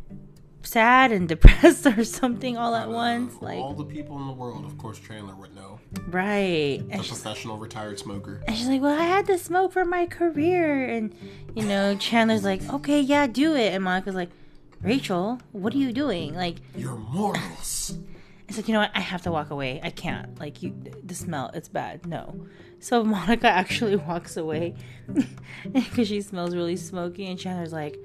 sad 0.61 1.11
and 1.11 1.27
depressed 1.33 1.85
or 1.85 2.03
something 2.05 2.57
all 2.57 2.73
at 2.75 2.89
once. 2.89 3.41
Like, 3.41 3.57
all 3.57 3.73
the 3.73 3.83
people 3.85 4.17
in 4.19 4.27
the 4.27 4.33
world, 4.33 4.63
of 4.65 4.77
course, 4.77 4.99
Chandler 4.99 5.35
would 5.35 5.53
know. 5.55 5.79
right. 6.07 6.81
A 6.91 6.97
professional 6.97 7.57
retired 7.57 7.99
smoker. 7.99 8.41
and 8.47 8.55
she's 8.55 8.67
like, 8.67 8.81
well, 8.81 8.97
I 8.99 9.03
had 9.03 9.25
to 9.27 9.37
smoke 9.37 9.73
for 9.73 9.83
my 9.85 10.05
career. 10.05 10.87
And, 10.87 11.13
you 11.55 11.65
know, 11.65 11.95
Chandler's 11.97 12.43
like, 12.45 12.61
okay, 12.73 13.01
yeah, 13.01 13.27
do 13.27 13.55
it. 13.55 13.73
And 13.73 13.83
Monica's 13.83 14.15
like, 14.15 14.29
Rachel, 14.81 15.39
what 15.51 15.73
are 15.73 15.77
you 15.77 15.91
doing? 15.93 16.33
Like, 16.33 16.57
Your 16.77 16.95
morals. 16.97 17.97
It's 18.47 18.57
like, 18.57 18.67
you 18.67 18.73
know 18.73 18.81
what? 18.81 18.91
I 18.93 18.99
have 18.99 19.21
to 19.23 19.31
walk 19.31 19.49
away. 19.51 19.79
I 19.81 19.89
can't. 19.89 20.37
Like, 20.39 20.61
you, 20.61 20.75
the 21.03 21.15
smell, 21.15 21.49
it's 21.53 21.69
bad. 21.69 22.05
No. 22.05 22.45
So 22.79 23.03
Monica 23.03 23.47
actually 23.47 23.95
walks 23.95 24.35
away 24.37 24.75
because 25.71 26.07
she 26.07 26.21
smells 26.21 26.53
really 26.55 26.75
smoky, 26.75 27.27
and 27.27 27.39
Chandler's 27.39 27.71
like, 27.73 27.97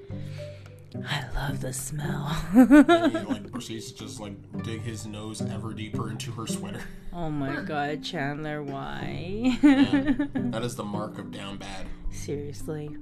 I 1.07 1.23
love 1.35 1.61
the 1.61 1.71
smell. 1.73 2.35
And 2.53 3.11
he 3.11 3.19
like 3.25 3.51
proceeds 3.51 3.91
to 3.91 3.99
just 4.05 4.19
like 4.19 4.33
dig 4.63 4.81
his 4.81 5.05
nose 5.05 5.41
ever 5.41 5.73
deeper 5.73 6.09
into 6.09 6.31
her 6.31 6.47
sweater. 6.47 6.81
oh 7.13 7.29
my 7.29 7.61
god, 7.61 8.03
Chandler, 8.03 8.63
why? 8.63 9.57
That 9.61 10.61
is 10.63 10.75
the 10.75 10.83
mark 10.83 11.19
of 11.19 11.31
down 11.31 11.57
bad. 11.57 11.85
Seriously. 12.11 12.97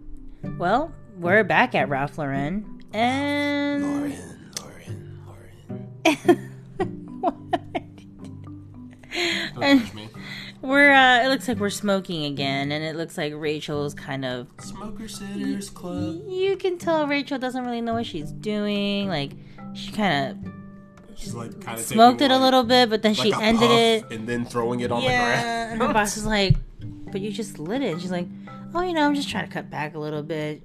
Well, 0.57 0.91
we're 1.17 1.43
back 1.43 1.75
at 1.75 1.87
Ralph 1.89 2.17
Lauren, 2.17 2.81
and. 2.93 3.83
Lauren, 3.83 4.51
Lauren, 4.59 5.21
Lauren. 6.05 6.53
Don't 9.55 9.95
me. 9.95 10.09
We're, 10.61 10.91
uh, 10.91 11.23
it 11.23 11.27
looks 11.29 11.47
like 11.47 11.57
we're 11.59 11.69
smoking 11.69 12.25
again, 12.25 12.71
and 12.71 12.83
it 12.83 12.95
looks 12.95 13.17
like 13.17 13.33
Rachel's 13.35 13.93
kind 13.93 14.25
of 14.25 14.47
Smoker 14.59 15.07
Sitters 15.07 15.69
Club. 15.69 16.21
you 16.27 16.57
can 16.57 16.77
tell 16.77 17.07
Rachel 17.07 17.37
doesn't 17.37 17.63
really 17.63 17.81
know 17.81 17.93
what 17.93 18.05
she's 18.05 18.31
doing. 18.31 19.07
Like 19.07 19.31
she 19.73 19.91
kind 19.91 20.31
of 20.45 20.53
She's 21.15 21.33
like 21.33 21.59
kind 21.61 21.79
of 21.79 21.83
smoked 21.85 22.21
it 22.21 22.31
a 22.31 22.37
little 22.37 22.63
bit, 22.63 22.89
but 22.89 23.01
then 23.01 23.13
she 23.13 23.33
ended 23.33 23.71
it. 23.71 24.11
and 24.11 24.27
then 24.27 24.45
throwing 24.45 24.79
it 24.81 24.91
on 24.91 25.01
the 25.01 25.07
Yeah, 25.07 25.41
ground. 25.41 25.71
and 25.73 25.81
her 25.81 25.93
boss 25.93 26.17
is 26.17 26.25
like, 26.25 26.55
"But 27.11 27.21
you 27.21 27.31
just 27.31 27.57
lit 27.59 27.81
it." 27.81 27.99
She's 28.01 28.11
like, 28.11 28.27
"Oh, 28.75 28.81
you 28.81 28.93
know, 28.93 29.03
I'm 29.05 29.15
just 29.15 29.29
trying 29.29 29.47
to 29.47 29.51
cut 29.51 29.69
back 29.69 29.95
a 29.95 29.99
little 29.99 30.21
bit." 30.23 30.61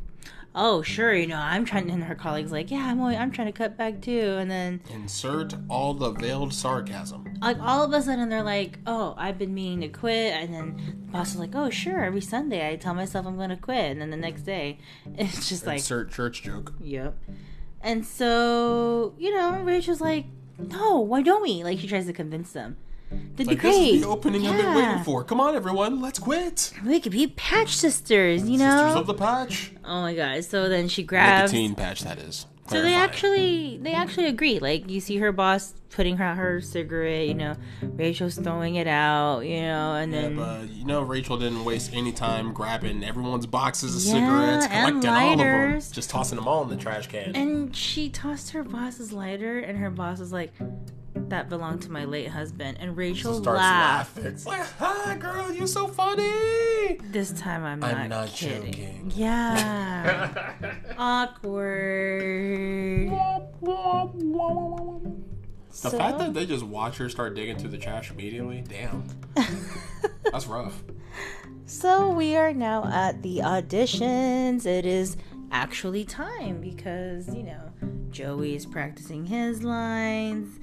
Oh, 0.55 0.83
sure, 0.83 1.15
you 1.15 1.27
know, 1.27 1.38
I'm 1.38 1.65
trying. 1.65 1.91
And 1.91 2.05
her 2.05 2.15
colleagues 2.15 2.53
like, 2.53 2.71
"Yeah, 2.71 2.87
I'm 2.87 3.01
only, 3.01 3.17
I'm 3.17 3.31
trying 3.31 3.47
to 3.47 3.53
cut 3.53 3.77
back 3.79 4.03
too." 4.03 4.37
And 4.38 4.51
then 4.51 4.81
Insert 4.93 5.55
all 5.71 5.95
the 5.95 6.11
veiled 6.11 6.53
sarcasm. 6.53 7.25
like 7.41 7.59
all 7.59 7.83
of 7.83 7.93
a 7.93 8.03
sudden 8.03 8.29
they're 8.29 8.43
like, 8.43 8.79
"Oh, 8.87 9.15
I've 9.17 9.38
been 9.38 9.55
meaning 9.55 9.81
to 9.81 9.88
quit," 9.88 10.35
and 10.35 10.53
then 10.53 10.77
the 11.07 11.12
boss 11.12 11.31
is 11.31 11.37
like, 11.41 11.55
"Oh, 11.55 11.71
sure, 11.71 12.05
every 12.05 12.21
Sunday 12.21 12.71
I 12.71 12.77
tell 12.77 12.93
myself 12.93 13.27
I'm 13.27 13.37
going 13.37 13.49
to 13.51 13.57
quit," 13.57 13.93
and 13.93 14.01
then 14.01 14.11
the 14.11 14.17
next 14.19 14.43
day 14.43 14.79
it's 15.17 15.49
just 15.49 15.67
like, 15.67 15.79
Insert 15.79 16.11
church 16.11 16.43
joke. 16.43 16.75
Yep. 16.81 17.17
And 17.81 18.05
so, 18.07 19.15
you 19.19 19.35
know, 19.35 19.61
Rachel's 19.62 20.01
like, 20.01 20.27
no, 20.59 21.01
why 21.01 21.23
don't 21.23 21.43
we? 21.43 21.65
Like, 21.65 21.81
she 21.81 21.88
tries 21.88 22.07
to 22.07 22.12
convince 22.12 22.53
them. 22.53 22.77
That'd 23.37 23.46
Like 23.46 23.62
be 23.62 23.68
this 23.68 23.94
is 23.94 24.01
the 24.03 24.09
opening 24.09 24.46
I've 24.46 24.57
been 24.61 24.75
waiting 24.75 25.05
for. 25.05 25.25
Come 25.25 25.40
on, 25.40 25.55
everyone, 25.55 26.01
let's 26.01 26.18
quit. 26.18 26.72
We 26.85 27.01
could 27.01 27.12
be 27.12 27.29
patch 27.29 27.77
sisters, 27.77 28.48
you 28.48 28.59
know. 28.59 28.70
Sisters 28.70 29.01
of 29.01 29.07
the 29.07 29.14
patch. 29.14 29.72
oh 29.85 30.03
my 30.03 30.14
god. 30.14 30.44
So 30.44 30.68
then 30.68 30.88
she 30.88 31.03
grabs. 31.03 31.53
Nicotine 31.53 31.75
patch, 31.75 32.03
that 32.03 32.18
is. 32.18 32.46
So 32.68 32.81
they 32.81 32.94
actually, 32.94 33.79
they 33.83 33.92
actually 33.92 34.27
agree. 34.29 34.59
Like, 34.59 34.88
you 34.88 35.01
see 35.01 35.18
her 35.18 35.31
boss 35.33 35.75
putting 35.90 36.18
out 36.18 36.38
her 36.38 36.61
cigarette, 36.62 37.29
you 37.29 37.35
know, 37.35 37.55
Rachel's 37.83 38.37
throwing 38.37 38.77
it 38.77 38.87
out, 38.87 39.40
you 39.40 39.61
know, 39.61 39.94
and 39.94 40.11
then 40.11 40.38
Yeah, 40.38 40.44
but 40.61 40.70
you 40.70 40.87
know 40.87 41.03
Rachel 41.03 41.37
didn't 41.37 41.64
waste 41.66 41.92
any 41.92 42.12
time 42.12 42.55
grabbing 42.55 43.05
everyone's 43.05 43.44
boxes 43.44 43.94
of 43.94 44.03
Yeah, 44.14 44.25
cigarettes, 44.25 44.66
collecting 44.68 45.11
all 45.11 45.33
of 45.33 45.38
them, 45.38 45.81
just 45.92 46.09
tossing 46.09 46.37
them 46.37 46.48
all 46.48 46.62
in 46.62 46.70
the 46.70 46.77
trash 46.77 47.09
can. 47.09 47.37
And 47.37 47.77
she 47.77 48.09
tossed 48.09 48.51
her 48.53 48.62
boss's 48.62 49.12
lighter, 49.12 49.59
and 49.59 49.77
her 49.77 49.90
boss 49.90 50.18
was 50.18 50.33
like, 50.33 50.55
that 51.14 51.48
belonged 51.48 51.83
to 51.83 51.90
my 51.90 52.05
late 52.05 52.29
husband. 52.29 52.79
And 52.81 52.96
Rachel 52.96 53.35
starts 53.40 53.59
laughed. 53.59 54.16
laughing. 54.16 54.33
It's 54.33 54.46
like, 54.46 54.66
hi, 54.79 55.16
girl, 55.16 55.53
you're 55.53 55.66
so 55.66 55.87
funny. 55.88 56.98
This 57.11 57.33
time 57.33 57.64
I'm 57.64 57.81
not, 57.81 57.94
I'm 57.94 58.09
not 58.11 58.29
kidding. 58.29 58.72
joking. 58.72 59.12
Yeah. 59.14 60.55
Awkward. 60.98 62.33
The 65.83 65.90
fact 65.90 66.18
that 66.18 66.35
they 66.35 66.44
just 66.46 66.64
watch 66.64 66.98
her 66.98 67.09
start 67.09 67.35
digging 67.35 67.57
through 67.59 67.70
the 67.70 67.79
trash 67.79 68.11
immediately, 68.11 68.62
damn. 68.68 69.05
That's 70.31 70.46
rough. 70.46 70.83
So 71.66 72.11
we 72.11 72.37
are 72.37 72.53
now 72.53 72.85
at 72.85 73.22
the 73.22 73.38
auditions. 73.38 74.66
It 74.66 74.85
is 74.85 75.16
actually 75.51 76.05
time 76.05 76.61
because, 76.61 77.35
you 77.35 77.42
know, 77.42 77.72
Joey 78.11 78.55
is 78.55 78.66
practicing 78.66 79.25
his 79.27 79.62
lines. 79.62 80.59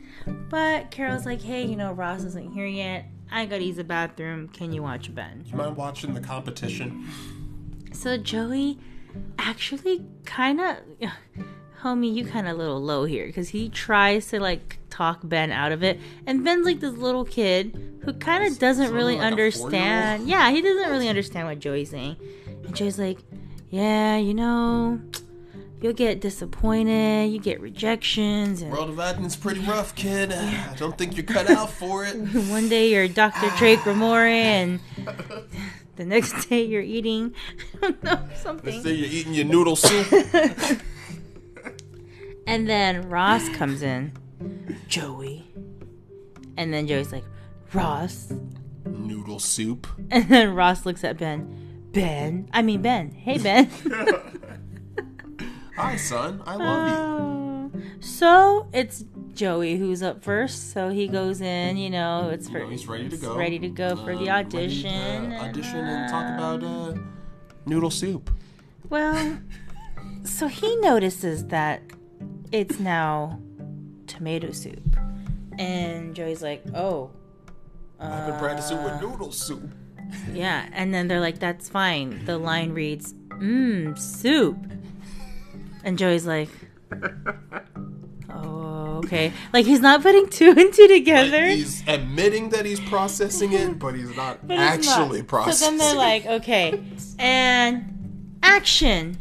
But 0.50 0.92
Carol's 0.92 1.26
like, 1.26 1.42
hey, 1.42 1.66
you 1.66 1.76
know, 1.76 1.92
Ross 1.94 2.24
isn't 2.24 2.54
here 2.54 2.66
yet. 2.66 3.06
I 3.32 3.46
gotta 3.46 3.64
use 3.64 3.76
the 3.76 3.84
bathroom. 3.84 4.48
Can 4.50 4.72
you 4.72 4.82
watch 4.82 5.14
Ben? 5.14 5.44
You 5.46 5.56
mind 5.56 5.76
watching 5.76 6.14
the 6.14 6.22
competition? 6.22 7.08
So 7.94 8.18
Joey 8.18 8.80
actually 9.38 10.06
kind 10.26 10.60
of, 10.60 10.78
homie, 11.82 12.14
you 12.14 12.26
kind 12.26 12.48
of 12.48 12.56
a 12.56 12.58
little 12.58 12.82
low 12.82 13.06
here 13.06 13.28
because 13.28 13.50
he 13.50 13.70
tries 13.70 14.28
to 14.30 14.40
like 14.40 14.80
talk 14.90 15.20
Ben 15.24 15.52
out 15.52 15.72
of 15.72 15.84
it, 15.84 16.00
and 16.26 16.44
Ben's 16.44 16.66
like 16.66 16.80
this 16.80 16.96
little 16.96 17.26
kid 17.26 18.00
who 18.04 18.14
kind 18.14 18.44
of 18.44 18.60
doesn't 18.60 18.92
really 18.94 19.16
like 19.16 19.26
understand. 19.26 20.28
Yeah, 20.28 20.50
he 20.52 20.62
doesn't 20.62 20.90
really 20.90 21.08
understand 21.08 21.48
what 21.48 21.60
Joey's 21.60 21.90
saying, 21.90 22.18
and 22.66 22.76
Joey's 22.76 23.00
like, 23.00 23.20
"Yeah, 23.70 24.18
you 24.18 24.34
know." 24.34 25.00
You'll 25.82 25.94
get 25.94 26.20
disappointed. 26.20 27.32
You 27.32 27.40
get 27.40 27.62
rejections, 27.62 28.62
and 28.62 28.70
World 28.72 28.90
of 28.90 29.00
acting's 29.00 29.38
pretty 29.38 29.62
rough, 29.62 29.96
kid. 29.96 30.34
I 30.34 30.74
don't 30.78 30.98
think 30.98 31.16
you're 31.16 31.26
cut 31.26 31.50
out 31.50 31.70
for 31.70 32.04
it. 32.06 32.16
one 32.50 32.68
day 32.68 32.92
you're 32.92 33.08
Dr. 33.08 33.50
Drake 33.58 33.80
Ramoray, 33.86 34.42
and 34.42 34.80
the 35.96 36.04
next 36.06 36.50
day 36.50 36.64
you're 36.66 36.82
eating, 36.82 37.34
I 37.82 37.92
don't 37.92 38.04
know, 38.04 38.20
something. 38.36 38.84
Say 38.84 38.92
you're 38.94 39.08
eating 39.10 39.34
your 39.34 39.46
noodle 39.46 39.78
soup. 39.78 40.82
And 42.46 42.68
then 42.68 43.08
Ross 43.10 43.48
comes 43.50 43.82
in, 43.82 44.12
Joey. 44.88 45.46
And 46.58 46.74
then 46.74 46.88
Joey's 46.88 47.14
like, 47.14 47.24
Ross. 47.74 48.34
noodle 48.86 49.40
soup. 49.40 49.88
And 50.12 50.28
then 50.28 50.56
Ross 50.56 50.86
looks 50.86 51.04
at 51.06 51.18
Ben. 51.18 51.88
Ben. 51.94 52.50
I 52.52 52.64
mean, 52.64 52.82
Ben. 52.82 53.12
Hey, 53.12 53.38
Ben. 53.38 53.70
Hi, 55.80 55.96
son. 55.96 56.42
I 56.46 56.56
love 56.58 57.72
you. 57.74 57.82
so 58.02 58.68
it's 58.74 59.06
Joey 59.34 59.78
who's 59.78 60.04
up 60.04 60.24
first. 60.24 60.72
So 60.74 60.90
he 60.90 61.08
goes 61.08 61.40
in, 61.40 61.78
you 61.78 61.90
know, 61.90 62.30
it's 62.30 62.50
for. 62.50 62.60
you. 62.60 62.68
He's 62.68 62.86
ready 62.88 63.08
to 63.08 63.16
go. 63.18 63.38
Ready 63.38 63.60
to 63.60 63.70
go 63.70 63.96
for 63.96 64.16
the 64.18 64.30
Um, 64.30 64.36
ready 64.36 64.50
to, 64.50 64.58
audition. 64.58 65.32
uh, 65.32 65.40
audition 65.46 65.78
and, 65.78 66.10
talk 66.10 66.26
uh, 66.26 66.34
about 66.36 66.64
uh, 66.64 67.00
noodle 67.66 67.92
soup. 67.92 68.30
Well, 68.90 69.40
so 70.24 70.48
he 70.48 70.76
notices 70.78 71.46
that 71.46 71.82
it's 72.52 72.80
now 72.80 73.40
tomato 74.08 74.52
soup. 74.52 74.98
And 75.58 76.14
Joey's 76.16 76.42
like, 76.42 76.64
oh, 76.76 77.12
I've 78.00 78.28
been 78.28 78.40
practicing 78.40 78.78
Uh. 78.80 78.84
with 78.84 79.02
noodle 79.02 79.32
soup. 79.32 79.64
Yeah, 80.34 80.68
and 80.74 80.92
then 80.94 81.08
they're 81.08 81.20
like, 81.20 81.38
"That's 81.38 81.70
fine." 81.70 82.26
The 82.26 82.40
line 82.40 82.72
reads, 82.72 83.14
"Mmm, 83.30 83.96
soup," 83.96 84.58
and 85.90 85.98
Joey's 85.98 86.26
like, 86.26 86.50
"Oh, 88.30 89.02
okay." 89.04 89.34
Like 89.54 89.66
he's 89.66 89.80
not 89.82 90.02
putting 90.02 90.30
two 90.30 90.52
and 90.58 90.72
two 90.74 90.88
together. 90.88 91.46
He's 91.48 91.84
admitting 91.88 92.50
that 92.50 92.66
he's 92.66 92.80
processing 92.80 93.54
it, 93.54 93.80
but 93.80 93.96
he's 93.96 94.16
not 94.16 94.48
but 94.48 94.58
it's 94.60 94.86
not. 94.88 95.00
actually 95.00 95.24
processing. 95.24 95.54
It. 95.56 95.58
So 95.58 95.66
then 95.70 95.78
they're 95.78 95.96
like, 95.96 96.26
"Okay," 96.26 96.82
and 97.18 98.38
action. 98.44 99.18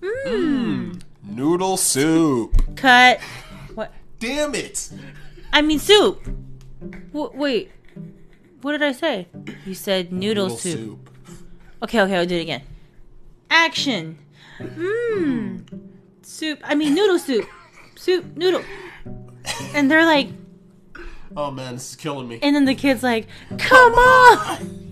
Mmm. 0.00 0.24
Hmm. 0.26 0.98
noodle 1.36 1.76
soup. 1.76 2.76
Cut. 2.76 3.20
What? 3.74 3.92
Damn 4.18 4.54
it! 4.54 4.90
I 5.52 5.60
mean, 5.62 5.78
soup. 5.78 6.24
W- 7.12 7.30
wait. 7.34 7.70
What 8.62 8.72
did 8.72 8.82
I 8.82 8.92
say? 8.92 9.28
You 9.66 9.74
said 9.74 10.12
noodle, 10.12 10.44
Noodle 10.46 10.58
soup. 10.58 10.78
soup. 10.78 11.10
Okay, 11.82 12.00
okay, 12.00 12.16
I'll 12.16 12.26
do 12.26 12.36
it 12.36 12.42
again. 12.42 12.62
Action. 13.50 14.18
Mmm. 14.58 15.84
Soup. 16.28 16.60
I 16.62 16.74
mean, 16.74 16.94
noodle 16.94 17.18
soup. 17.18 17.48
Soup, 17.96 18.24
noodle. 18.36 18.62
And 19.74 19.90
they're 19.90 20.04
like, 20.04 20.28
Oh 21.36 21.50
man, 21.50 21.74
this 21.74 21.90
is 21.90 21.96
killing 21.96 22.28
me. 22.28 22.38
and 22.42 22.54
then 22.54 22.64
the 22.66 22.74
kid's 22.74 23.02
like, 23.02 23.26
come 23.58 23.94
on. 23.94 24.90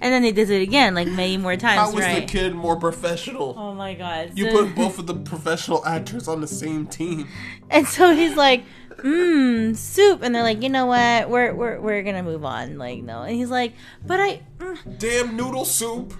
And 0.00 0.12
then 0.12 0.22
they 0.22 0.32
did 0.32 0.50
it 0.50 0.62
again, 0.62 0.94
like 0.94 1.08
many 1.08 1.36
more 1.36 1.56
times, 1.56 1.80
How 1.80 1.92
was 1.92 2.04
right? 2.04 2.26
the 2.26 2.32
kid 2.32 2.54
more 2.54 2.76
professional? 2.76 3.54
Oh 3.56 3.74
my 3.74 3.94
god. 3.94 4.32
You 4.34 4.50
So- 4.50 4.64
put 4.64 4.74
both 4.76 4.98
of 4.98 5.06
the 5.06 5.14
professional 5.14 5.84
actors 5.86 6.26
on 6.28 6.40
the 6.40 6.46
same 6.48 6.86
team. 6.86 7.28
and 7.70 7.86
so 7.86 8.14
he's 8.14 8.36
like, 8.36 8.64
mmm, 8.96 9.76
soup. 9.76 10.20
And 10.22 10.34
they're 10.34 10.42
like, 10.42 10.62
you 10.62 10.68
know 10.68 10.86
what? 10.86 11.30
We're, 11.30 11.54
we're, 11.54 11.80
we're 11.80 12.02
gonna 12.02 12.22
move 12.24 12.44
on. 12.44 12.76
Like, 12.78 13.02
no. 13.02 13.22
And 13.22 13.34
he's 13.36 13.50
like, 13.50 13.72
but 14.04 14.18
I, 14.20 14.42
mm, 14.58 14.98
Damn 14.98 15.36
noodle 15.36 15.64
soup. 15.64 16.12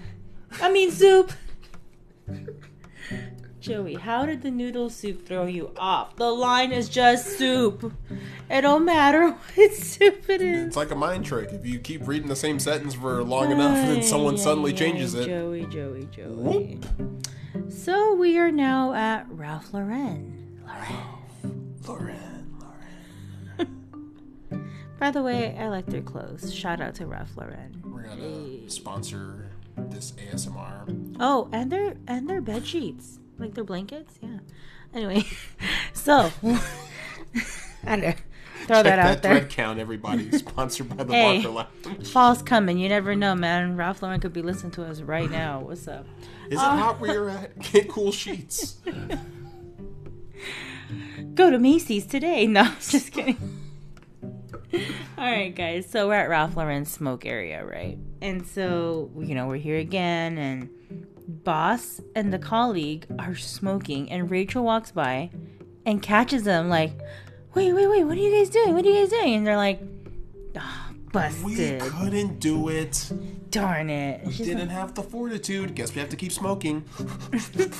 I 0.61 0.71
mean, 0.71 0.89
soup. 0.91 1.31
Joey, 3.59 3.95
how 3.95 4.25
did 4.25 4.43
the 4.43 4.51
noodle 4.51 4.89
soup 4.89 5.25
throw 5.25 5.45
you 5.45 5.71
off? 5.77 6.15
The 6.15 6.31
line 6.31 6.71
is 6.71 6.89
just 6.89 7.37
soup. 7.37 7.91
It 8.49 8.61
don't 8.61 8.85
matter 8.85 9.29
what 9.55 9.73
soup 9.73 10.29
it 10.29 10.41
is. 10.41 10.67
It's 10.67 10.75
like 10.77 10.91
a 10.91 10.95
mind 10.95 11.25
trick. 11.25 11.49
If 11.51 11.65
you 11.65 11.79
keep 11.79 12.07
reading 12.07 12.29
the 12.29 12.35
same 12.35 12.59
sentence 12.59 12.93
for 12.93 13.23
long 13.23 13.51
enough, 13.51 13.73
then 13.73 14.03
someone 14.03 14.37
suddenly 14.37 14.73
changes 14.73 15.15
it. 15.15 15.25
Joey, 15.25 15.65
Joey, 15.65 16.07
Joey. 16.11 16.79
Whoop. 16.83 16.85
So 17.69 18.13
we 18.13 18.37
are 18.37 18.51
now 18.51 18.93
at 18.93 19.25
Ralph 19.29 19.73
Lauren. 19.73 20.61
Lauren. 20.65 21.75
Lauren, 21.87 22.57
Lauren. 23.59 24.69
By 24.99 25.11
the 25.11 25.23
way, 25.23 25.55
I 25.57 25.69
like 25.69 25.87
their 25.87 26.01
clothes. 26.01 26.53
Shout 26.53 26.79
out 26.79 26.95
to 26.95 27.05
Ralph 27.07 27.35
Lauren. 27.35 27.81
We're 27.85 28.03
gonna 28.03 28.69
sponsor 28.69 29.51
this 29.77 30.11
ASMR. 30.31 31.15
Oh, 31.19 31.49
and 31.51 31.71
their 31.71 31.95
and 32.07 32.29
their 32.29 32.41
bed 32.41 32.65
sheets, 32.65 33.19
like 33.37 33.53
their 33.53 33.63
blankets. 33.63 34.15
Yeah. 34.21 34.39
Anyway, 34.93 35.23
so 35.93 36.31
I 37.85 37.95
know. 37.95 38.13
Throw 38.65 38.77
Check 38.77 38.83
that 38.85 38.99
out 38.99 39.05
that 39.07 39.21
there. 39.21 39.37
thread 39.39 39.49
count, 39.49 39.79
everybody. 39.79 40.29
Sponsored 40.37 40.89
by 40.95 41.03
the 41.03 41.13
Hey. 41.13 41.41
Lounge. 41.45 42.07
Fall's 42.09 42.41
coming. 42.41 42.77
You 42.77 42.89
never 42.89 43.15
know, 43.15 43.33
man. 43.35 43.77
Ralph 43.77 44.01
Lauren 44.01 44.19
could 44.19 44.33
be 44.33 44.41
listening 44.41 44.71
to 44.73 44.83
us 44.83 44.99
right 45.01 45.29
now. 45.31 45.61
What's 45.61 45.87
up? 45.87 46.05
Is 46.47 46.53
it 46.53 46.57
uh, 46.57 46.75
hot 46.75 46.99
where 46.99 47.13
you're 47.13 47.29
at? 47.29 47.57
Get 47.59 47.87
cool 47.87 48.11
sheets. 48.11 48.77
Go 51.33 51.49
to 51.49 51.59
Macy's 51.59 52.05
today. 52.05 52.47
No, 52.47 52.63
just 52.79 53.11
kidding. 53.13 53.37
All 54.73 54.79
right, 55.17 55.55
guys. 55.55 55.89
So 55.89 56.07
we're 56.07 56.15
at 56.15 56.29
Ralph 56.29 56.57
Lauren's 56.57 56.91
smoke 56.91 57.25
area, 57.25 57.63
right? 57.65 57.97
And 58.21 58.45
so, 58.45 59.11
you 59.17 59.33
know, 59.35 59.47
we're 59.47 59.57
here 59.57 59.77
again, 59.77 60.37
and 60.37 60.69
boss 61.27 62.01
and 62.15 62.33
the 62.33 62.39
colleague 62.39 63.05
are 63.19 63.35
smoking, 63.35 64.11
and 64.11 64.31
Rachel 64.31 64.63
walks 64.63 64.91
by 64.91 65.29
and 65.85 66.01
catches 66.01 66.43
them, 66.43 66.69
like, 66.69 66.91
wait, 67.53 67.73
wait, 67.73 67.87
wait, 67.87 68.03
what 68.03 68.17
are 68.17 68.21
you 68.21 68.31
guys 68.31 68.49
doing? 68.49 68.73
What 68.73 68.85
are 68.85 68.89
you 68.89 69.01
guys 69.01 69.09
doing? 69.09 69.35
And 69.35 69.47
they're 69.47 69.57
like, 69.57 69.81
oh, 70.57 70.87
We 71.43 71.77
couldn't 71.79 72.39
do 72.39 72.69
it. 72.69 73.11
Darn 73.49 73.89
it. 73.89 74.21
And, 74.23 74.33
she's 74.33 74.47
Didn't 74.47 74.69
have 74.69 74.93
the 74.93 75.03
fortitude. 75.03 75.73
Guess 75.73 75.95
we 75.95 76.01
have 76.01 76.09
to 76.09 76.15
keep 76.17 76.31
smoking. 76.31 76.83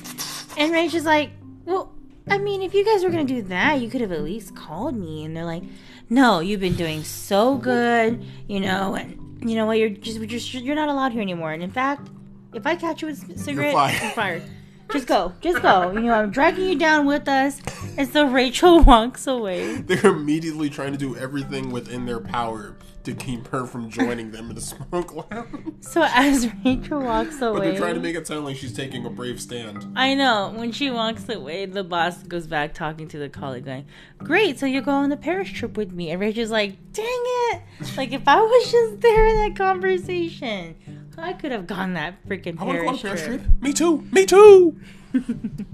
And 0.60 0.72
Rachel's 0.74 1.06
like, 1.06 1.30
well, 1.66 1.92
I 2.28 2.40
mean, 2.40 2.64
if 2.64 2.74
you 2.74 2.84
guys 2.84 3.04
were 3.04 3.12
gonna 3.12 3.26
do 3.26 3.44
that, 3.44 3.80
you 3.80 3.92
could 3.92 4.02
have 4.02 4.12
at 4.12 4.24
least 4.24 4.56
called 4.56 4.96
me. 4.96 5.24
And 5.24 5.38
they're 5.38 5.46
like, 5.46 5.62
no, 6.10 6.40
you've 6.40 6.60
been 6.60 6.76
doing 6.76 7.04
so 7.04 7.58
good, 7.58 8.26
you 8.48 8.60
know, 8.60 8.96
and 8.96 9.48
you 9.48 9.56
know 9.56 9.68
what, 9.68 9.78
you're 9.78 9.90
just, 9.90 10.20
we're 10.20 10.26
just 10.26 10.52
you're 10.54 10.76
not 10.76 10.90
allowed 10.90 11.12
here 11.12 11.22
anymore. 11.22 11.52
And 11.52 11.62
in 11.62 11.70
fact, 11.70 12.10
if 12.54 12.66
I 12.66 12.76
catch 12.76 13.02
you 13.02 13.08
with 13.08 13.30
a 13.30 13.38
cigarette, 13.38 13.74
fired. 13.74 14.02
you're 14.02 14.12
fired. 14.12 14.44
Just 14.92 15.08
go, 15.08 15.34
just 15.42 15.62
go. 15.62 15.92
You 15.92 16.02
know, 16.02 16.14
I'm 16.14 16.32
dragging 16.32 16.66
you 16.66 16.78
down 16.78 17.06
with 17.06 17.28
us. 17.28 17.60
And 17.98 18.08
so 18.08 18.28
Rachel 18.28 18.82
walks 18.84 19.28
away. 19.28 19.76
They're 19.82 20.12
immediately 20.12 20.70
trying 20.70 20.94
to 20.94 20.98
do 20.98 21.16
everything 21.18 21.72
within 21.72 22.06
their 22.06 22.20
power 22.20 22.78
to 23.04 23.14
keep 23.14 23.48
her 23.48 23.66
from 23.66 23.90
joining 23.90 24.32
them 24.32 24.50
in 24.50 24.56
the 24.56 24.62
smoke 24.62 25.32
lounge. 25.32 25.74
So 25.80 26.06
as 26.06 26.48
Rachel 26.66 27.02
walks 27.02 27.42
away. 27.42 27.60
But 27.60 27.64
they're 27.64 27.78
trying 27.78 27.96
to 27.96 28.02
make 28.02 28.16
it 28.16 28.28
sound 28.28 28.46
like 28.46 28.58
she's 28.58 28.74
taking 28.74 29.06
a 29.06 29.10
brave 29.10 29.42
stand. 29.42 29.86
I 29.96 30.14
know. 30.14 30.54
When 30.56 30.72
she 30.72 30.90
walks 30.92 31.28
away, 31.30 31.66
the 31.66 31.84
boss 31.84 32.24
goes 32.24 32.48
back 32.48 32.74
talking 32.74 33.08
to 33.10 33.18
the 33.18 33.30
colleague, 33.30 33.66
going, 33.66 33.86
Great, 34.20 34.60
so 34.60 34.66
you'll 34.66 34.84
go 34.84 34.92
on 34.92 35.10
the 35.10 35.18
Paris 35.18 35.50
trip 35.50 35.78
with 35.78 35.92
me. 35.92 36.12
And 36.12 36.20
Rachel's 36.20 36.52
like, 36.52 36.76
Dang 36.92 37.06
it! 37.08 37.62
Like, 37.96 38.12
if 38.12 38.28
I 38.28 38.42
was 38.42 38.72
just 38.72 39.02
there 39.02 39.28
in 39.28 39.36
that 39.36 39.56
conversation, 39.56 40.76
I 41.18 41.34
could 41.34 41.52
have 41.52 41.68
gone 41.68 41.94
that 41.94 42.26
freaking 42.28 42.60
I 42.60 42.64
want 42.64 42.78
to 42.78 42.84
go 42.84 42.90
on 42.90 42.96
a 42.96 42.98
Paris 43.00 43.24
trip. 43.26 43.42
trip. 43.42 43.62
Me 43.62 43.74
too. 43.74 44.02
Me 44.12 44.26
too. 44.26 44.80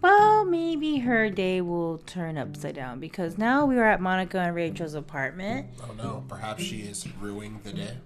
Well, 0.00 0.44
maybe 0.44 0.98
her 0.98 1.28
day 1.28 1.60
will 1.60 1.98
turn 1.98 2.38
upside 2.38 2.76
down 2.76 3.00
because 3.00 3.36
now 3.36 3.66
we 3.66 3.78
are 3.78 3.84
at 3.84 4.00
Monica 4.00 4.38
and 4.38 4.54
Rachel's 4.54 4.94
apartment. 4.94 5.66
Oh 5.82 5.92
no. 5.94 6.24
Perhaps 6.28 6.62
she 6.62 6.82
is 6.82 7.04
ruining 7.16 7.60
the 7.64 7.72
day. 7.72 7.96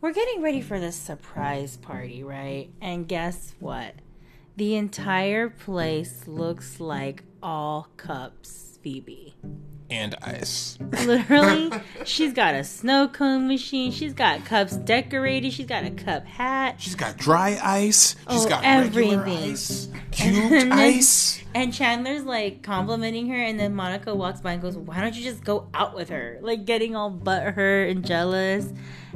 We're 0.00 0.12
getting 0.12 0.40
ready 0.40 0.60
for 0.60 0.78
this 0.78 0.94
surprise 0.94 1.76
party, 1.76 2.22
right? 2.22 2.70
And 2.80 3.08
guess 3.08 3.54
what? 3.58 3.96
The 4.56 4.76
entire 4.76 5.48
place 5.48 6.28
looks 6.28 6.78
like 6.78 7.24
all 7.42 7.88
cups 7.96 8.78
Phoebe. 8.82 9.34
And 9.92 10.14
ice. 10.22 10.78
Literally, 11.06 11.70
she's 12.04 12.32
got 12.32 12.54
a 12.54 12.64
snow 12.64 13.08
cone 13.08 13.46
machine. 13.46 13.92
She's 13.92 14.14
got 14.14 14.44
cups 14.44 14.76
decorated. 14.76 15.52
She's 15.52 15.66
got 15.66 15.84
a 15.84 15.90
cup 15.90 16.24
hat. 16.24 16.76
She's 16.80 16.94
got 16.94 17.16
dry 17.18 17.58
ice. 17.62 18.16
She's 18.30 18.46
Oh, 18.46 18.48
got 18.48 18.64
everything. 18.64 19.18
ice, 19.20 19.86
And 19.94 20.12
cubed 20.12 20.50
then- 20.50 20.72
ice. 20.72 21.38
And 21.54 21.70
Chandler's 21.72 22.24
like 22.24 22.62
complimenting 22.62 23.28
her, 23.28 23.36
and 23.36 23.60
then 23.60 23.74
Monica 23.74 24.14
walks 24.14 24.40
by 24.40 24.52
and 24.54 24.62
goes, 24.62 24.74
"Why 24.76 25.02
don't 25.02 25.14
you 25.14 25.22
just 25.22 25.44
go 25.44 25.68
out 25.74 25.94
with 25.94 26.08
her?" 26.08 26.38
Like 26.40 26.64
getting 26.64 26.96
all 26.96 27.10
butthurt 27.12 27.90
and 27.90 28.04
jealous. 28.06 28.72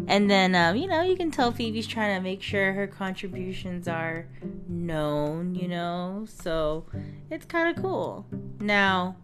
And 0.07 0.31
then, 0.31 0.55
um, 0.55 0.77
you 0.77 0.87
know, 0.87 1.01
you 1.01 1.17
can 1.17 1.31
tell 1.31 1.51
Phoebe's 1.53 1.87
trying 1.87 2.15
to 2.15 2.23
make 2.23 2.43
sure 2.43 2.75
her 2.75 2.87
contributions 2.87 3.89
are 3.89 4.27
known. 4.69 5.55
You 5.55 5.69
know, 5.69 6.27
so 6.29 6.85
it's 7.31 7.47
kind 7.47 7.75
of 7.75 7.83
cool. 7.83 8.27
Now, 8.61 9.17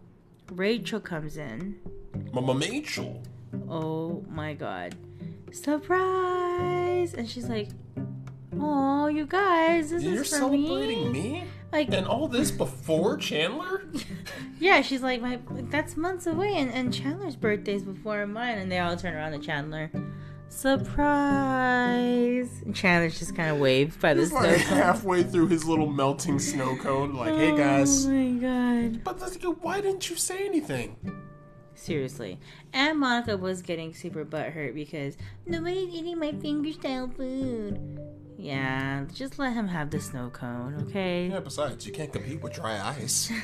Rachel 0.51 0.99
comes 0.99 1.37
in. 1.37 1.79
Mama 2.31 2.53
Rachel. 2.55 3.21
Oh 3.69 4.23
my 4.29 4.53
god. 4.53 4.95
Surprise! 5.51 7.13
And 7.13 7.29
she's 7.29 7.47
like, 7.47 7.69
Oh, 8.59 9.07
you 9.07 9.25
guys, 9.25 9.89
this 9.91 10.03
You're 10.03 10.21
is 10.21 10.29
for 10.29 10.35
celebrating 10.35 11.11
me. 11.11 11.21
me? 11.21 11.43
Like, 11.71 11.91
And 11.91 12.05
all 12.05 12.27
this 12.27 12.51
before 12.51 13.17
Chandler? 13.17 13.83
yeah, 14.59 14.81
she's 14.81 15.01
like, 15.01 15.21
my 15.21 15.39
that's 15.71 15.97
months 15.97 16.27
away, 16.27 16.53
and, 16.55 16.71
and 16.71 16.93
Chandler's 16.93 17.35
birthday's 17.35 17.83
before 17.83 18.25
mine, 18.27 18.59
and 18.59 18.71
they 18.71 18.79
all 18.79 18.95
turn 18.95 19.15
around 19.15 19.31
to 19.31 19.39
Chandler. 19.39 19.89
Surprise! 20.53 22.49
And 22.63 22.75
Chandler's 22.75 23.17
just 23.19 23.35
kind 23.35 23.51
of 23.51 23.57
waves 23.59 23.97
by 23.97 24.13
the 24.13 24.25
like 24.33 24.57
halfway 24.57 25.23
through 25.23 25.47
his 25.47 25.65
little 25.65 25.87
melting 25.87 26.37
snow 26.39 26.77
cone, 26.77 27.15
like, 27.15 27.35
hey 27.35 27.57
guys. 27.57 28.05
Oh 28.05 28.09
my 28.11 28.39
god. 28.39 29.03
But 29.03 29.19
why 29.61 29.81
didn't 29.81 30.09
you 30.09 30.15
say 30.15 30.45
anything? 30.45 30.95
Seriously. 31.73 32.39
And 32.71 32.99
Monica 32.99 33.35
was 33.35 33.61
getting 33.61 33.93
super 33.93 34.23
butthurt 34.23 34.75
because 34.75 35.17
nobody's 35.45 35.93
eating 35.93 36.19
my 36.19 36.31
finger 36.33 36.71
style 36.71 37.09
food. 37.09 37.99
Yeah, 38.37 39.05
just 39.13 39.39
let 39.39 39.53
him 39.53 39.67
have 39.67 39.89
the 39.89 39.99
snow 39.99 40.29
cone, 40.29 40.75
okay? 40.87 41.29
Yeah, 41.29 41.39
besides, 41.39 41.85
you 41.87 41.93
can't 41.93 42.13
compete 42.13 42.41
with 42.41 42.53
dry 42.53 42.79
ice. 42.89 43.31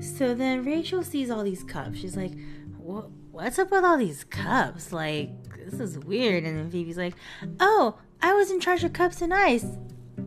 So 0.00 0.34
then 0.34 0.64
Rachel 0.64 1.02
sees 1.02 1.30
all 1.30 1.42
these 1.42 1.62
cups. 1.64 1.98
She's 1.98 2.16
like, 2.16 2.32
"What? 2.76 3.08
What's 3.36 3.58
up 3.58 3.70
with 3.70 3.84
all 3.84 3.98
these 3.98 4.24
cups? 4.24 4.94
Like, 4.94 5.28
this 5.66 5.78
is 5.78 5.98
weird." 5.98 6.44
And 6.44 6.58
then 6.58 6.70
Phoebe's 6.70 6.96
like, 6.96 7.12
"Oh, 7.60 7.98
I 8.22 8.32
was 8.32 8.50
in 8.50 8.60
charge 8.60 8.82
of 8.82 8.94
cups 8.94 9.20
and 9.20 9.34
ice." 9.34 9.66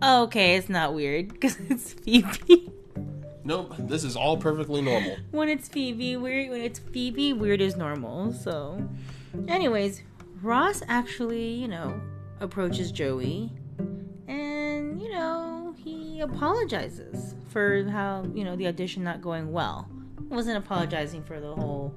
Okay, 0.04 0.58
it's 0.58 0.70
not 0.70 0.94
weird 0.94 1.30
because 1.30 1.58
it's 1.72 1.94
Phoebe. 1.94 2.72
Nope, 3.44 3.74
this 3.80 4.04
is 4.04 4.16
all 4.16 4.38
perfectly 4.38 4.84
normal. 4.84 5.18
when 5.32 5.50
it's 5.50 5.68
Phoebe, 5.68 6.18
weird. 6.18 6.52
When 6.52 6.62
it's 6.62 6.78
Phoebe, 6.78 7.34
weird 7.34 7.62
is 7.62 7.76
normal. 7.76 8.32
So, 8.32 8.88
anyways, 9.48 10.04
Ross 10.44 10.84
actually, 10.88 11.54
you 11.54 11.68
know, 11.68 12.00
approaches 12.42 12.92
Joey, 12.92 13.52
and 14.28 15.02
you 15.02 15.10
know, 15.12 15.74
he 15.84 16.20
apologizes 16.20 17.34
for 17.48 17.86
how 17.90 18.24
you 18.36 18.44
know 18.44 18.56
the 18.56 18.68
audition 18.68 19.04
not 19.04 19.20
going 19.20 19.52
well. 19.52 19.90
Wasn't 20.30 20.58
apologizing 20.58 21.24
for 21.24 21.40
the 21.40 21.56
whole 21.56 21.96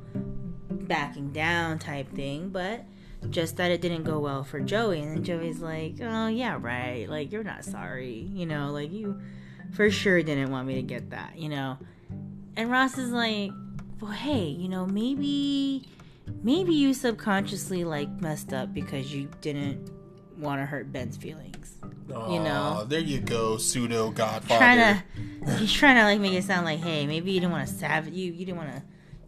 backing 0.92 1.32
down 1.32 1.78
type 1.78 2.12
thing, 2.14 2.50
but 2.50 2.84
just 3.30 3.56
that 3.56 3.70
it 3.70 3.80
didn't 3.80 4.04
go 4.04 4.18
well 4.18 4.44
for 4.44 4.60
Joey. 4.60 5.00
And 5.00 5.16
then 5.16 5.24
Joey's 5.24 5.60
like, 5.60 5.94
"Oh 6.00 6.28
yeah, 6.28 6.58
right. 6.60 7.08
Like 7.08 7.32
you're 7.32 7.44
not 7.44 7.64
sorry. 7.64 8.28
You 8.32 8.46
know, 8.46 8.70
like 8.70 8.92
you." 8.92 9.20
For 9.72 9.90
sure 9.90 10.22
didn't 10.22 10.50
want 10.50 10.66
me 10.68 10.74
to 10.74 10.82
get 10.82 11.10
that, 11.10 11.38
you 11.38 11.48
know. 11.48 11.78
And 12.56 12.70
Ross 12.70 12.98
is 12.98 13.10
like, 13.10 13.52
well, 14.02 14.10
hey, 14.10 14.44
you 14.48 14.68
know, 14.68 14.84
maybe, 14.84 15.88
maybe 16.42 16.74
you 16.74 16.92
subconsciously 16.92 17.84
like 17.84 18.10
messed 18.20 18.52
up 18.52 18.74
because 18.74 19.14
you 19.14 19.30
didn't 19.40 19.90
want 20.36 20.60
to 20.60 20.66
hurt 20.66 20.92
Ben's 20.92 21.16
feelings. 21.16 21.78
You 22.08 22.40
know. 22.40 22.84
there 22.86 23.00
you 23.00 23.20
go, 23.20 23.56
pseudo 23.56 24.10
Godfather. 24.10 24.58
Trying 24.58 25.02
to, 25.46 25.54
he's 25.54 25.72
trying 25.72 25.96
to 25.96 26.02
like 26.02 26.20
make 26.20 26.34
it 26.34 26.44
sound 26.44 26.66
like, 26.66 26.80
hey, 26.80 27.06
maybe 27.06 27.32
you 27.32 27.40
didn't 27.40 27.52
want 27.52 27.66
to 27.66 27.72
sabotage 27.72 28.12
you, 28.12 28.32
you 28.32 28.44
didn't 28.44 28.58
want 28.58 28.70
to, 28.70 28.82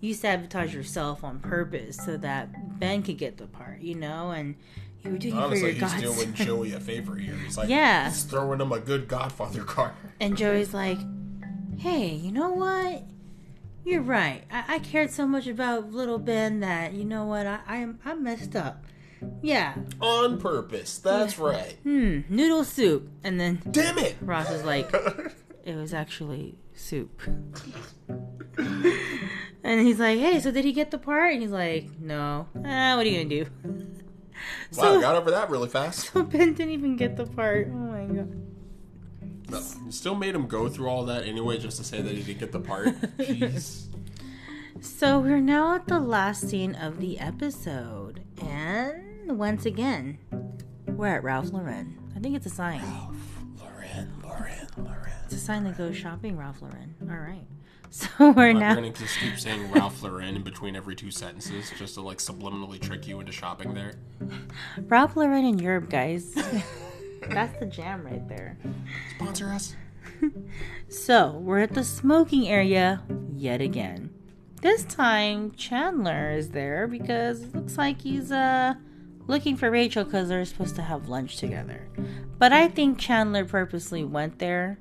you 0.05 0.15
sabotage 0.15 0.75
yourself 0.75 1.25
on 1.25 1.39
purpose 1.41 1.97
so 1.97 2.17
that 2.19 2.79
Ben 2.79 3.03
could 3.03 3.19
get 3.19 3.39
the 3.39 3.47
part, 3.47 3.81
you 3.81 3.95
know, 3.95 4.31
and 4.31 4.55
you 5.03 5.13
were 5.13 5.19
doing 5.19 5.35
Honestly, 5.35 5.71
it 5.71 5.79
for 5.79 5.87
he's 5.87 6.03
your 6.03 6.15
doing 6.15 6.29
godson. 6.31 6.47
Joey 6.47 6.73
a 6.73 6.81
favor 6.81 7.17
here. 7.17 7.35
He's 7.45 7.57
like, 7.57 7.69
Yeah. 7.69 8.09
he's 8.09 8.23
throwing 8.25 8.61
him 8.61 8.73
a 8.73 8.81
good 8.81 9.09
Godfather 9.09 9.65
card. 9.65 9.93
And 10.21 10.37
Joey's 10.37 10.75
like, 10.75 10.99
hey, 11.79 12.09
you 12.09 12.33
know 12.33 12.51
what? 12.51 13.03
You're 13.85 14.03
right. 14.03 14.43
I, 14.51 14.77
I 14.77 14.79
cared 14.79 15.11
so 15.11 15.27
much 15.27 15.47
about 15.47 15.91
little 15.93 16.19
Ben 16.19 16.61
that, 16.61 16.93
you 16.95 17.05
know 17.05 17.25
what? 17.27 17.47
I, 17.47 17.61
I'm, 17.67 17.99
I 18.05 18.15
messed 18.15 18.57
up. 18.57 18.85
Yeah. 19.43 19.75
On 20.01 20.39
purpose. 20.39 20.99
That's 20.99 21.39
right. 21.39 21.77
Hmm. 21.83 22.21
Noodle 22.29 22.65
soup. 22.65 23.09
And 23.23 23.41
then 23.41 23.63
Damn 23.71 23.99
it! 23.99 24.17
Ross 24.21 24.51
is 24.51 24.65
like, 24.65 24.91
it 25.65 25.77
was 25.77 25.95
actually 25.95 26.57
soup. 26.75 27.23
And 29.65 29.81
he's 29.81 29.99
like, 29.99 30.19
hey, 30.19 30.39
so 30.39 30.51
did 30.51 30.65
he 30.65 30.73
get 30.73 30.91
the 30.93 30.99
part? 30.99 31.33
And 31.33 31.43
he's 31.43 31.51
like, 31.51 31.99
no. 31.99 32.47
Ah, 32.65 32.97
what 32.97 33.05
are 33.05 33.09
you 33.09 33.17
going 33.17 33.29
to 33.31 33.45
do? 33.45 33.51
Wow, 34.77 34.99
I 34.99 35.01
got 35.01 35.17
over 35.17 35.31
that 35.31 35.51
really 35.51 35.69
fast. 35.69 36.11
So 36.13 36.23
Ben 36.23 36.55
didn't 36.55 36.75
even 36.75 36.97
get 36.97 37.17
the 37.17 37.27
part. 37.27 37.69
Oh 37.71 37.75
my 37.75 38.05
god. 38.05 38.41
No, 39.51 39.59
you 39.85 39.93
still 39.93 40.15
made 40.15 40.35
him 40.35 40.47
go 40.47 40.69
through 40.69 40.89
all 40.89 41.05
that 41.07 41.25
anyway 41.25 41.59
just 41.59 41.77
to 41.79 41.85
say 41.85 42.01
that 42.03 42.15
he 42.15 42.23
didn't 42.23 42.41
get 42.41 42.53
the 42.53 42.61
part. 42.61 42.89
Jeez. 43.19 43.87
So 44.81 45.19
we're 45.19 45.41
now 45.41 45.77
at 45.77 45.87
the 45.87 46.01
last 46.01 46.49
scene 46.49 46.75
of 46.75 47.01
the 47.01 47.19
episode, 47.19 48.23
and 48.43 49.39
once 49.39 49.65
again, 49.65 50.19
we're 50.87 51.09
at 51.17 51.23
Ralph 51.25 51.53
Lauren. 51.53 51.99
I 52.17 52.21
think 52.21 52.37
it's 52.37 52.47
a 52.47 52.51
sign. 52.51 52.81
Ralph 52.83 53.17
Lauren, 53.61 54.13
Lauren, 54.23 54.67
Lauren. 54.77 55.13
It's 55.25 55.35
a 55.35 55.39
sign 55.39 55.65
that 55.65 55.79
goes 55.79 55.97
shopping, 55.97 56.37
Ralph 56.37 56.61
Lauren. 56.61 56.95
All 57.03 57.17
right. 57.17 57.47
So 58.19 58.33
we're 58.33 58.51
I'm 58.51 58.59
now. 58.59 58.75
gonna 58.75 58.91
just 58.91 59.19
keep 59.21 59.39
saying 59.39 59.71
Ralph 59.71 60.03
Lauren 60.03 60.35
in 60.35 60.43
between 60.43 60.75
every 60.75 60.97
two 60.97 61.13
sentences 61.13 61.71
just 61.79 61.95
to 61.95 62.01
like 62.01 62.19
subliminally 62.19 62.81
trick 62.81 63.07
you 63.07 63.21
into 63.21 63.31
shopping 63.31 63.73
there. 63.73 63.95
Ralph 64.89 65.17
Lauren 65.17 65.45
in 65.45 65.61
Europe, 65.61 65.91
guys. 65.91 66.35
That's 67.29 67.57
the 67.61 67.67
jam 67.67 68.05
right 68.05 68.27
there. 68.29 68.59
Sponsor 69.17 69.51
us. 69.51 69.77
So 70.89 71.33
we're 71.33 71.61
at 71.61 71.75
the 71.75 71.85
smoking 71.85 72.49
area 72.49 73.03
yet 73.37 73.61
again. 73.61 74.11
This 74.61 74.85
time 74.85 75.53
Chandler 75.53 76.31
is 76.33 76.51
there 76.51 76.87
because 76.87 77.43
it 77.43 77.55
looks 77.55 77.77
like 77.77 78.01
he's 78.01 78.31
uh 78.33 78.75
looking 79.27 79.57
for 79.57 79.71
Rachel 79.71 80.05
because 80.05 80.29
they're 80.29 80.45
supposed 80.45 80.77
to 80.77 80.83
have 80.83 81.09
lunch 81.09 81.37
together. 81.37 81.89
But 82.39 82.53
I 82.53 82.69
think 82.69 82.99
Chandler 82.99 83.45
purposely 83.45 84.05
went 84.05 84.39
there 84.39 84.79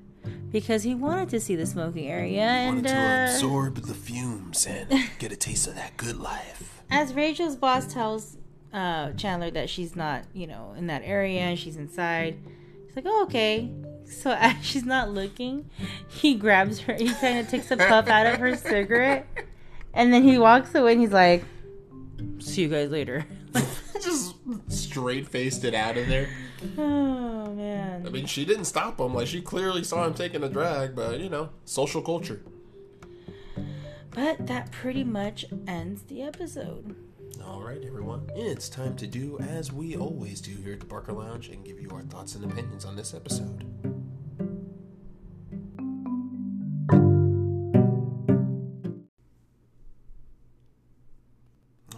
because 0.52 0.84
he 0.84 0.94
wanted 0.96 1.30
to 1.30 1.40
see 1.40 1.56
the 1.56 1.66
smoking 1.66 2.08
area 2.08 2.42
and 2.44 2.76
Wanted 2.78 2.90
to 2.90 2.96
uh, 2.98 3.26
absorb 3.26 3.76
the 3.86 3.94
fumes 3.94 4.66
and 4.66 4.90
get 5.20 5.32
a 5.32 5.36
taste 5.36 5.68
of 5.68 5.76
that 5.76 5.98
good 5.98 6.18
life. 6.20 6.82
as 6.90 7.14
Rachel's 7.14 7.56
boss 7.56 7.92
tells 7.92 8.38
uh, 8.72 9.12
Chandler 9.14 9.52
that 9.52 9.70
she's 9.70 9.96
not, 9.96 10.24
you 10.34 10.48
know, 10.48 10.74
in 10.78 10.88
that 10.88 11.02
area 11.06 11.42
and 11.42 11.60
she's 11.60 11.76
inside, 11.76 12.38
he's 12.86 12.96
like, 12.96 13.06
oh, 13.08 13.24
okay. 13.24 13.70
So 14.06 14.32
as 14.40 14.56
she's 14.64 14.86
not 14.86 15.12
looking, 15.12 15.70
he 16.08 16.36
grabs 16.36 16.80
her, 16.82 16.94
he 16.94 17.10
kind 17.14 17.40
of 17.40 17.50
takes 17.50 17.70
a 17.72 17.78
puff 17.78 18.08
out 18.08 18.26
of 18.28 18.40
her 18.40 18.56
cigarette, 18.72 19.28
and 19.94 20.12
then 20.14 20.24
he 20.24 20.38
walks 20.38 20.74
away 20.76 20.94
and 20.94 21.02
he's 21.02 21.12
like, 21.12 21.44
see 22.40 22.64
you 22.64 22.68
guys 22.70 22.90
later. 22.90 23.26
just 24.02 24.36
straight 24.68 25.28
faced 25.28 25.64
it 25.64 25.74
out 25.74 25.98
of 25.98 26.08
there. 26.08 26.28
Oh, 26.78 27.54
man. 27.54 28.06
I 28.06 28.10
mean, 28.10 28.26
she 28.26 28.46
didn't 28.46 28.66
stop 28.66 29.00
him. 29.00 29.14
Like, 29.14 29.28
she 29.28 29.42
clearly 29.42 29.84
saw 29.84 30.06
him 30.06 30.14
taking 30.14 30.44
a 30.44 30.50
drag, 30.50 30.96
but 30.96 31.20
you 31.20 31.30
know, 31.30 31.50
social 31.66 32.02
culture. 32.02 32.42
But 34.12 34.46
that 34.48 34.72
pretty 34.72 35.04
much 35.04 35.46
ends 35.68 36.04
the 36.04 36.22
episode. 36.22 36.96
All 37.44 37.64
right, 37.64 37.84
everyone. 37.84 38.30
It's 38.36 38.70
time 38.70 38.96
to 38.98 39.08
do 39.08 39.40
as 39.40 39.72
we 39.72 39.98
always 39.98 40.40
do 40.40 40.52
here 40.52 40.74
at 40.74 40.80
the 40.80 40.86
Barker 40.86 41.14
Lounge 41.14 41.50
and 41.50 41.66
give 41.66 41.80
you 41.80 41.90
our 41.92 42.04
thoughts 42.04 42.36
and 42.36 42.46
opinions 42.46 42.86
on 42.86 42.96
this 42.96 43.14
episode. 43.14 43.66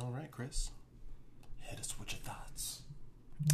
All 0.02 0.12
right, 0.12 0.32
Chris. 0.32 0.72
Hit 1.62 1.80
us 1.80 2.00
with 2.00 2.14
your 2.14 2.22
thoughts. 2.22 2.82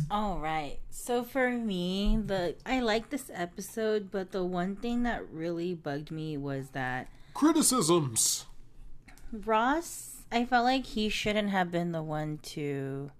All 0.10 0.40
right. 0.40 0.80
So 0.90 1.24
for 1.24 1.50
me, 1.52 2.20
the 2.26 2.56
I 2.66 2.80
like 2.80 3.10
this 3.10 3.30
episode, 3.34 4.10
but 4.12 4.32
the 4.32 4.44
one 4.44 4.76
thing 4.76 5.04
that 5.04 5.28
really 5.32 5.74
bugged 5.74 6.12
me 6.12 6.38
was 6.38 6.70
that 6.70 7.08
Criticisms. 7.34 8.46
Ross, 9.32 10.24
I 10.32 10.46
felt 10.46 10.66
like 10.66 10.86
he 10.86 11.08
shouldn't 11.10 11.50
have 11.50 11.72
been 11.72 11.92
the 11.92 12.04
one 12.04 12.40
to 12.44 13.12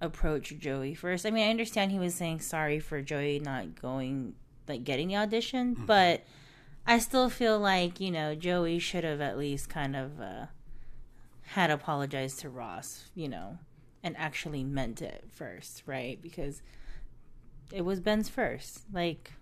approach 0.00 0.56
Joey 0.58 0.94
first. 0.94 1.26
I 1.26 1.30
mean, 1.30 1.46
I 1.46 1.50
understand 1.50 1.90
he 1.90 1.98
was 1.98 2.14
saying 2.14 2.40
sorry 2.40 2.78
for 2.78 3.02
Joey 3.02 3.40
not 3.40 3.80
going, 3.80 4.34
like 4.68 4.84
getting 4.84 5.08
the 5.08 5.16
audition, 5.16 5.74
but 5.86 6.24
I 6.86 6.98
still 6.98 7.28
feel 7.30 7.58
like, 7.58 7.98
you 8.00 8.10
know, 8.10 8.34
Joey 8.34 8.78
should 8.78 9.04
have 9.04 9.20
at 9.20 9.38
least 9.38 9.68
kind 9.68 9.96
of, 9.96 10.20
uh, 10.20 10.46
had 11.48 11.70
apologized 11.70 12.40
to 12.40 12.50
Ross, 12.50 13.10
you 13.14 13.28
know, 13.28 13.58
and 14.04 14.16
actually 14.16 14.62
meant 14.62 15.02
it 15.02 15.24
first, 15.32 15.82
right? 15.86 16.22
Because 16.22 16.62
it 17.72 17.80
was 17.82 17.98
Ben's 17.98 18.28
first. 18.28 18.82
Like, 18.92 19.32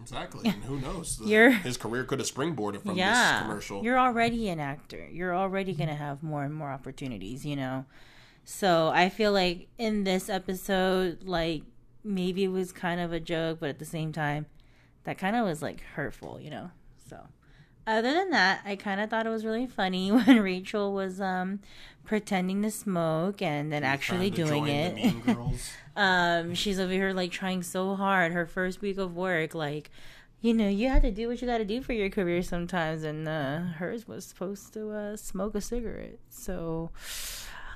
Exactly. 0.00 0.48
And 0.48 0.64
who 0.64 0.80
knows? 0.80 1.18
The- 1.18 1.26
You're- 1.26 1.52
his 1.52 1.76
career 1.76 2.04
could 2.04 2.18
have 2.20 2.28
springboarded 2.28 2.80
from 2.80 2.96
this 2.96 3.40
commercial. 3.42 3.84
you're 3.84 3.98
already 3.98 4.48
an 4.48 4.58
actor. 4.58 5.06
You're 5.12 5.36
already 5.36 5.74
gonna 5.74 5.94
have 5.94 6.22
more 6.22 6.42
and 6.42 6.54
more 6.54 6.70
opportunities, 6.72 7.44
you 7.44 7.54
know. 7.54 7.84
So 8.42 8.88
I 8.88 9.10
feel 9.10 9.32
like 9.32 9.68
in 9.76 10.04
this 10.04 10.30
episode, 10.30 11.24
like 11.24 11.64
maybe 12.02 12.44
it 12.44 12.48
was 12.48 12.72
kind 12.72 12.98
of 12.98 13.12
a 13.12 13.20
joke, 13.20 13.58
but 13.60 13.68
at 13.68 13.78
the 13.78 13.84
same 13.84 14.10
time, 14.10 14.46
that 15.04 15.18
kind 15.18 15.36
of 15.36 15.44
was 15.44 15.60
like 15.60 15.82
hurtful, 15.82 16.40
you 16.40 16.48
know. 16.48 16.70
So 17.10 17.26
other 17.86 18.12
than 18.12 18.30
that, 18.30 18.60
I 18.64 18.76
kind 18.76 19.00
of 19.00 19.10
thought 19.10 19.26
it 19.26 19.30
was 19.30 19.44
really 19.44 19.66
funny 19.66 20.10
when 20.12 20.40
Rachel 20.40 20.92
was 20.92 21.20
um 21.20 21.60
pretending 22.04 22.62
to 22.62 22.70
smoke 22.70 23.40
and 23.42 23.72
then 23.72 23.84
actually 23.84 24.30
doing 24.30 24.66
it. 24.68 25.14
Um 25.96 26.54
she's 26.54 26.78
over 26.78 26.92
here 26.92 27.12
like 27.12 27.30
trying 27.32 27.62
so 27.62 27.94
hard 27.96 28.32
her 28.32 28.46
first 28.46 28.80
week 28.80 28.96
of 28.96 29.14
work 29.16 29.54
like 29.54 29.90
you 30.40 30.54
know 30.54 30.68
you 30.68 30.88
have 30.88 31.02
to 31.02 31.10
do 31.10 31.26
what 31.28 31.42
you 31.42 31.48
got 31.48 31.58
to 31.58 31.64
do 31.64 31.82
for 31.82 31.92
your 31.92 32.08
career 32.08 32.42
sometimes 32.42 33.02
and 33.02 33.26
uh 33.28 33.58
hers 33.76 34.06
was 34.08 34.24
supposed 34.24 34.72
to 34.74 34.90
uh 34.92 35.16
smoke 35.16 35.54
a 35.56 35.60
cigarette 35.60 36.18
so 36.30 36.90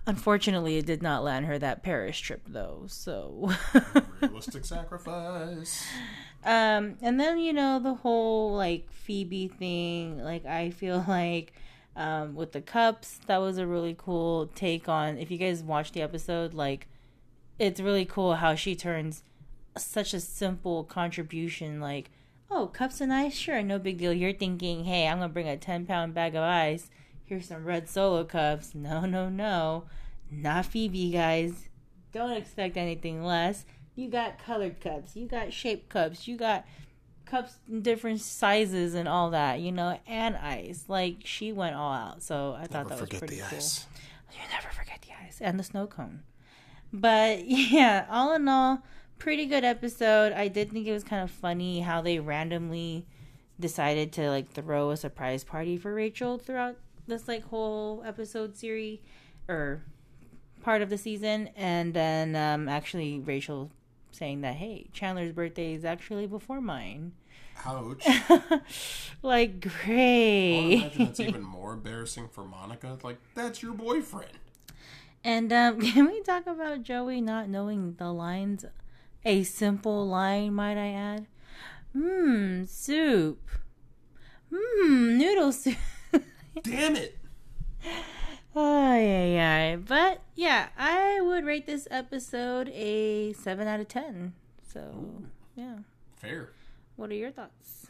unfortunately 0.07 0.77
it 0.79 0.87
did 0.87 1.03
not 1.03 1.25
land 1.25 1.45
her 1.47 1.59
that 1.59 1.83
paris 1.83 2.17
trip 2.19 2.43
though 2.49 2.85
so 2.87 3.53
Realistic 4.23 4.65
sacrifice. 4.65 5.85
Um 6.45 6.97
and 7.01 7.19
then 7.19 7.39
you 7.39 7.53
know 7.53 7.79
the 7.79 7.95
whole 7.95 8.55
like 8.55 8.91
phoebe 8.91 9.49
thing 9.49 10.23
like 10.23 10.45
i 10.45 10.71
feel 10.71 11.05
like 11.09 11.53
um 11.97 12.35
with 12.35 12.53
the 12.53 12.61
cups 12.61 13.21
that 13.27 13.39
was 13.39 13.59
a 13.59 13.67
really 13.67 13.95
cool 13.97 14.49
take 14.55 14.89
on 14.89 15.17
if 15.17 15.31
you 15.31 15.39
guys 15.39 15.63
watched 15.63 15.95
the 15.95 16.03
episode 16.03 16.53
like 16.55 16.89
it's 17.59 17.81
really 17.81 18.05
cool 18.05 18.35
how 18.37 18.55
she 18.55 18.75
turns 18.75 19.23
such 19.77 20.15
a 20.15 20.21
simple 20.21 20.85
contribution 20.85 21.81
like 21.81 22.11
oh 22.51 22.67
cups 22.67 23.01
and 23.01 23.13
ice? 23.13 23.35
Sure 23.35 23.63
no 23.63 23.79
big 23.79 23.99
deal. 23.99 24.13
You're 24.13 24.33
thinking 24.33 24.85
hey 24.85 25.07
i'm 25.09 25.19
gonna 25.19 25.29
bring 25.29 25.49
a 25.49 25.57
10 25.57 25.87
pound 25.87 26.15
bag 26.15 26.35
of 26.35 26.43
ice. 26.43 26.91
Here's 27.25 27.49
some 27.49 27.65
red 27.65 27.89
solo 27.89 28.25
cups 28.25 28.75
no 28.75 29.07
no 29.07 29.29
no. 29.29 29.85
Not 30.31 30.67
phoebe 30.67 31.11
guys. 31.11 31.69
Don't 32.13 32.33
expect 32.33 32.77
anything 32.77 33.25
less 33.25 33.65
you 33.97 34.09
got 34.09 34.39
colored 34.39 34.81
cups 34.81 35.17
you 35.17 35.27
got 35.27 35.53
shaped 35.53 35.89
cups 35.89 36.27
you 36.27 36.37
got 36.37 36.65
cups 37.25 37.57
in 37.69 37.81
different 37.81 38.21
sizes 38.21 38.95
and 38.95 39.09
all 39.09 39.31
that 39.31 39.61
you 39.61 39.73
know 39.73 39.99
and 40.07 40.37
ice 40.37 40.85
like 40.89 41.17
she 41.25 41.53
went 41.53 41.75
all 41.75 41.93
out 41.93 42.23
so 42.23 42.55
i 42.59 42.67
thought 42.67 42.87
Never 42.87 42.89
that 42.89 43.01
was 43.01 43.01
forget 43.01 43.21
pretty 43.21 43.37
the 43.37 43.43
cool 43.43 43.59
ice. 43.59 43.87
you 44.33 44.39
never 44.51 44.69
forget 44.75 45.01
the 45.03 45.09
ice 45.27 45.41
and 45.41 45.59
the 45.59 45.65
snow 45.65 45.87
cone. 45.87 46.21
But 46.93 47.45
yeah, 47.49 48.07
all 48.11 48.35
in 48.35 48.49
all, 48.49 48.83
pretty 49.19 49.47
good 49.47 49.65
episode. 49.65 50.33
I 50.33 50.49
did 50.49 50.71
think 50.71 50.87
it 50.87 50.93
was 50.93 51.05
kind 51.05 51.23
of 51.23 51.31
funny 51.31 51.81
how 51.81 52.03
they 52.03 52.19
randomly 52.21 53.07
decided 53.59 54.13
to 54.13 54.29
like 54.31 54.51
throw 54.51 54.91
a 54.91 54.97
surprise 54.97 55.45
party 55.45 55.77
for 55.77 55.95
Rachel 55.95 56.39
throughout 56.39 56.77
this 57.07 57.29
like 57.29 57.45
whole 57.45 58.03
episode 58.07 58.57
series 58.57 58.99
or 59.49 59.83
part 60.63 60.83
of 60.83 60.89
the 60.91 60.99
season 60.99 61.51
and 61.57 61.93
then 61.95 62.35
um 62.35 62.69
actually 62.69 63.21
Rachel 63.21 63.71
saying 64.15 64.41
that 64.43 64.55
hey, 64.55 64.87
Chandler's 64.93 65.33
birthday 65.33 65.75
is 65.75 65.85
actually 65.85 66.27
before 66.27 66.61
mine. 66.61 67.13
Ouch. 67.67 68.07
Like 69.23 69.65
I 69.65 69.85
great. 69.87 70.75
imagine 70.75 71.03
it's 71.03 71.21
even 71.21 71.43
more 71.43 71.73
embarrassing 71.73 72.29
for 72.29 72.45
Monica. 72.45 72.99
Like, 73.03 73.17
that's 73.35 73.63
your 73.63 73.73
boyfriend. 73.73 74.33
And 75.25 75.51
um, 75.51 75.81
can 75.93 76.07
we 76.07 76.21
talk 76.21 76.47
about 76.47 76.83
Joey 76.83 77.23
not 77.23 77.49
knowing 77.49 77.95
the 77.95 78.13
lines? 78.13 78.67
A 79.25 79.43
simple 79.45 80.07
line, 80.07 80.53
might 80.53 80.77
I 80.77 80.89
add? 80.93 81.27
Mmm, 81.97 82.69
soup. 82.69 83.41
Mmm, 84.53 85.17
noodle 85.17 85.53
soup. 85.53 85.77
Damn 86.63 86.97
it. 86.97 87.17
Ay, 88.57 89.37
ay, 89.37 89.39
ay. 89.73 89.77
But 89.77 90.21
yeah, 90.35 90.69
I 90.79 91.21
would 91.21 91.45
rate 91.45 91.67
this 91.67 91.89
episode 91.91 92.69
a 92.69 93.33
7 93.33 93.67
out 93.67 93.81
of 93.81 93.89
10. 93.89 94.33
So, 94.73 95.23
yeah. 95.57 95.79
Fair. 96.17 96.51
What 96.97 97.11
are 97.11 97.15
your 97.15 97.33
thoughts? 97.33 97.87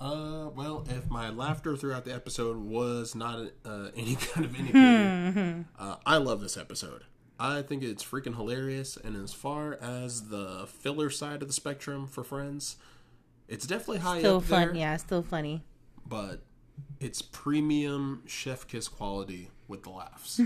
Uh, 0.00 0.50
well, 0.54 0.84
if 0.90 1.08
my 1.08 1.30
laughter 1.30 1.76
throughout 1.76 2.04
the 2.04 2.12
episode 2.14 2.58
was 2.58 3.14
not 3.14 3.38
uh, 3.64 3.88
any 3.96 4.16
kind 4.16 4.44
of 4.44 4.58
indicator, 4.58 5.64
uh, 5.78 5.96
I 6.04 6.16
love 6.18 6.40
this 6.40 6.56
episode. 6.56 7.04
I 7.40 7.62
think 7.62 7.82
it's 7.82 8.04
freaking 8.04 8.36
hilarious. 8.36 8.96
And 8.96 9.16
as 9.16 9.32
far 9.32 9.78
as 9.80 10.28
the 10.28 10.66
filler 10.66 11.08
side 11.10 11.40
of 11.42 11.48
the 11.48 11.54
spectrum 11.54 12.06
for 12.06 12.22
Friends, 12.22 12.76
it's 13.48 13.66
definitely 13.66 13.98
high 13.98 14.18
Still 14.18 14.36
up 14.38 14.44
fun. 14.44 14.68
there. 14.68 14.76
Yeah, 14.76 14.96
still 14.98 15.22
funny. 15.22 15.64
but 16.06 16.42
it's 17.00 17.22
premium 17.22 18.22
chef 18.26 18.66
kiss 18.66 18.88
quality 18.88 19.48
with 19.68 19.82
the 19.82 19.90
laughs. 19.90 20.40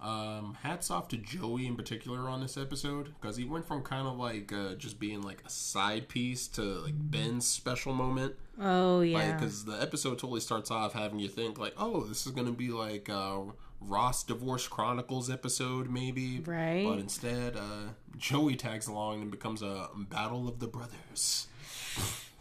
um, 0.00 0.56
hats 0.62 0.90
off 0.90 1.08
to 1.08 1.16
Joey 1.16 1.66
in 1.66 1.76
particular 1.76 2.28
on 2.28 2.40
this 2.40 2.56
episode 2.56 3.12
because 3.20 3.36
he 3.36 3.44
went 3.44 3.66
from 3.66 3.82
kind 3.82 4.06
of 4.06 4.16
like 4.16 4.52
uh, 4.52 4.74
just 4.74 4.98
being 5.00 5.22
like 5.22 5.42
a 5.44 5.50
side 5.50 6.08
piece 6.08 6.46
to 6.48 6.62
like 6.62 6.94
Ben's 6.96 7.46
special 7.46 7.92
moment. 7.92 8.34
Oh, 8.60 9.00
yeah. 9.00 9.32
Because 9.32 9.64
the 9.64 9.80
episode 9.80 10.18
totally 10.18 10.40
starts 10.40 10.70
off 10.70 10.92
having 10.92 11.18
you 11.18 11.28
think 11.28 11.58
like, 11.58 11.74
oh, 11.76 12.04
this 12.04 12.26
is 12.26 12.32
gonna 12.32 12.52
be 12.52 12.68
like 12.68 13.08
uh, 13.10 13.40
Ross 13.80 14.22
Divorce 14.22 14.68
Chronicles 14.68 15.30
episode 15.30 15.90
maybe, 15.90 16.40
Right. 16.40 16.84
But 16.86 16.98
instead, 16.98 17.56
uh, 17.56 17.90
Joey 18.16 18.56
tags 18.56 18.86
along 18.86 19.22
and 19.22 19.30
becomes 19.30 19.62
a 19.62 19.88
battle 19.96 20.48
of 20.48 20.60
the 20.60 20.68
brothers. 20.68 21.48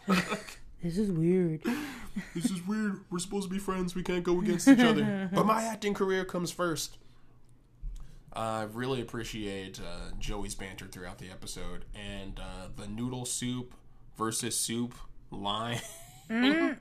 this 0.84 0.98
is 0.98 1.12
weird. 1.12 1.64
this 2.36 2.46
is 2.46 2.66
weird. 2.68 3.00
We're 3.10 3.20
supposed 3.20 3.48
to 3.48 3.54
be 3.54 3.60
friends. 3.60 3.96
We 3.96 4.04
can't 4.04 4.24
go 4.24 4.40
against 4.40 4.68
each 4.68 4.80
other. 4.80 5.30
But 5.34 5.46
my 5.46 5.64
acting 5.64 5.94
career 5.96 6.26
comes 6.26 6.52
first. 6.52 6.98
I 8.32 8.64
really 8.64 9.02
appreciate 9.02 9.80
uh, 9.80 10.12
Joey's 10.20 10.56
banter 10.56 10.86
throughout 10.88 11.20
the 11.20 11.30
episode 11.30 11.86
and 11.96 12.40
uh, 12.40 12.68
the 12.76 12.88
noodle 12.88 13.26
soup 13.26 13.74
versus 14.18 14.60
soup 14.60 14.94
line. 15.32 15.80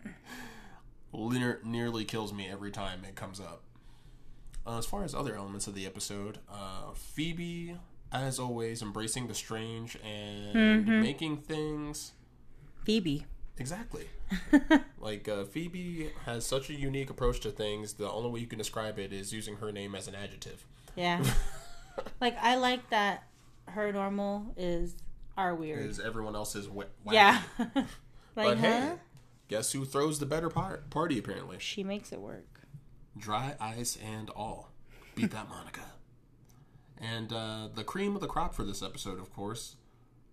Lear- 1.13 1.61
nearly 1.65 2.05
kills 2.05 2.33
me 2.33 2.49
every 2.49 2.71
time 2.71 3.05
it 3.07 3.15
comes 3.15 3.39
up. 3.39 3.63
Uh, 4.67 4.79
as 4.79 4.87
far 4.87 5.05
as 5.05 5.15
other 5.15 5.35
elements 5.35 5.67
of 5.67 5.75
the 5.75 5.85
episode, 5.85 6.39
uh, 6.51 6.93
Phoebe, 6.95 7.77
as 8.11 8.39
always, 8.39 8.81
embracing 8.81 9.27
the 9.27 9.35
strange 9.35 9.97
and 10.05 10.87
making 11.03 11.39
things 11.39 12.13
Phoebe. 12.85 13.27
Exactly. 13.59 14.07
like 14.99 15.29
uh, 15.29 15.45
Phoebe 15.45 16.11
has 16.25 16.45
such 16.47 16.71
a 16.71 16.75
unique 16.75 17.11
approach 17.11 17.41
to 17.41 17.51
things. 17.51 17.95
The 17.95 18.11
only 18.11 18.31
way 18.31 18.41
you 18.41 18.47
can 18.47 18.59
describe 18.59 18.99
it 18.99 19.13
is 19.13 19.33
using 19.33 19.57
her 19.57 19.71
name 19.71 19.95
as 19.95 20.09
an 20.09 20.15
adjective. 20.15 20.65
Yeah. 20.97 21.23
like, 22.21 22.37
I 22.41 22.57
like 22.57 22.89
that 22.91 23.25
her 23.69 23.93
normal 23.93 24.53
is 24.57 24.95
our 25.37 25.55
weird. 25.55 25.85
Is 25.85 26.01
everyone 26.01 26.35
else's 26.35 26.67
wh-. 26.67 27.13
Yeah. 27.13 27.41
like, 27.75 27.87
But 28.35 28.59
huh? 28.59 28.63
hey, 28.63 28.93
guess 29.49 29.73
who 29.73 29.85
throws 29.85 30.19
the 30.19 30.27
better 30.27 30.49
par- 30.49 30.83
party? 30.91 31.19
Apparently, 31.19 31.57
She 31.61 31.85
makes 31.85 32.11
it 32.13 32.21
work. 32.21 32.63
dry 33.17 33.55
ice 33.61 33.97
and 34.03 34.31
all. 34.31 34.71
Beat 35.15 35.31
that, 35.33 35.49
Monica. 35.49 35.83
And 36.99 37.33
uh, 37.33 37.69
the 37.75 37.85
cream 37.85 38.15
of 38.15 38.21
the 38.23 38.29
crop 38.29 38.55
for 38.55 38.65
this 38.65 38.83
episode, 38.83 39.19
of 39.19 39.33
course, 39.33 39.77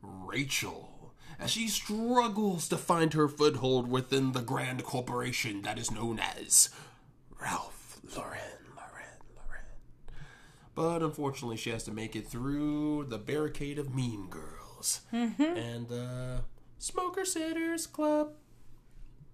Rachel. 0.02 0.99
As 1.40 1.52
she 1.52 1.68
struggles 1.70 2.68
to 2.70 2.78
find 2.78 3.14
her 3.14 3.28
foothold 3.30 3.90
within 3.90 4.34
the 4.34 4.42
grand 4.42 4.84
corporation 4.84 5.62
that 5.62 5.80
is 5.80 5.90
known 5.90 6.20
as 6.20 6.70
Ralph 7.42 8.00
Lauren, 8.16 8.40
Lauren, 8.76 9.20
Lauren. 9.36 9.64
But 10.76 11.02
unfortunately, 11.02 11.56
she 11.58 11.70
has 11.70 11.84
to 11.84 11.92
make 11.92 12.16
it 12.16 12.28
through 12.28 13.06
the 13.06 13.18
barricade 13.18 13.80
of 13.80 13.96
mean 13.96 14.28
girls 14.30 15.02
and 15.12 15.92
uh, 15.92 16.42
Smoker 16.78 17.24
Sitters 17.24 17.88
Club. 17.88 18.34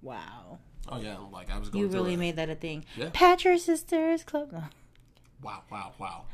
Wow. 0.02 0.60
Oh 0.88 1.00
yeah, 1.00 1.18
like 1.32 1.50
I 1.52 1.58
was 1.58 1.70
going 1.70 1.84
to 1.86 1.90
You 1.90 1.94
really 2.00 2.14
it. 2.14 2.18
made 2.18 2.36
that 2.36 2.50
a 2.52 2.56
thing. 2.56 2.86
Yeah. 2.96 3.10
Patcher 3.14 3.58
Sisters 3.58 4.24
Club. 4.24 4.54
Wow, 5.44 5.62
wow, 5.70 5.92
wow. 6.00 6.26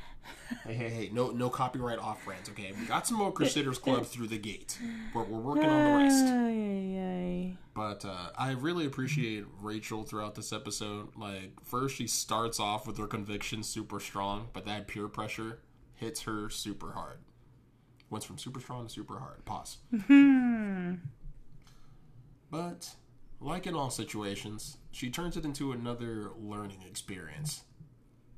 Hey, 0.66 0.74
hey, 0.74 0.90
hey, 0.90 1.10
no 1.12 1.30
no 1.32 1.50
copyright 1.50 2.00
off 2.00 2.24
brands, 2.26 2.50
okay? 2.50 2.74
We 2.80 2.86
got 2.86 3.08
some 3.08 3.18
more 3.18 3.32
Crusaders 3.32 3.78
Club 3.80 4.06
through 4.06 4.28
the 4.28 4.38
gate. 4.38 4.78
We're, 5.14 5.24
we're 5.24 5.40
working 5.40 5.70
on 5.70 5.84
the 5.84 6.04
rest. 6.04 6.26
Ay, 6.26 6.50
ay, 6.50 7.00
ay. 7.00 7.58
But 7.74 8.06
uh, 8.06 8.30
I 8.38 8.52
really 8.52 8.86
appreciate 8.86 9.46
Rachel 9.62 10.04
throughout 10.04 10.36
this 10.36 10.52
episode. 10.52 11.16
Like, 11.16 11.64
first 11.64 11.96
she 11.96 12.08
starts 12.08 12.60
off 12.60 12.86
with 12.86 12.98
her 12.98 13.08
conviction 13.08 13.64
super 13.64 14.00
strong, 14.00 14.50
but 14.54 14.66
that 14.66 14.88
peer 14.88 15.08
pressure 15.08 15.60
hits 15.96 16.22
her 16.24 16.50
super 16.50 16.92
hard. 16.92 17.20
Went 18.10 18.26
from 18.26 18.38
super 18.38 18.60
strong 18.60 18.88
to 18.88 18.92
super 18.92 19.20
hard. 19.20 19.46
Pause. 19.46 19.78
but, 22.52 22.90
like 23.40 23.66
in 23.66 23.74
all 23.74 23.90
situations, 23.90 24.78
she 24.92 25.10
turns 25.10 25.38
it 25.38 25.46
into 25.46 25.72
another 25.72 26.32
learning 26.38 26.84
experience. 26.88 27.64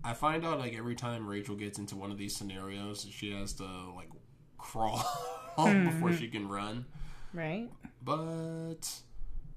I 0.04 0.14
find 0.14 0.45
out 0.45 0.60
like 0.60 0.76
every 0.76 0.95
time 0.95 1.28
Rachel 1.28 1.56
gets 1.56 1.80
into 1.80 1.95
one 1.95 2.12
of 2.12 2.18
these 2.18 2.36
scenarios, 2.36 3.08
she 3.10 3.32
has 3.32 3.54
to 3.54 3.64
like 3.95 4.10
crawl 4.58 4.97
before 5.56 5.70
mm-hmm. 6.10 6.16
she 6.18 6.28
can 6.28 6.49
run. 6.49 6.86
Right? 7.34 7.70
But 8.04 9.01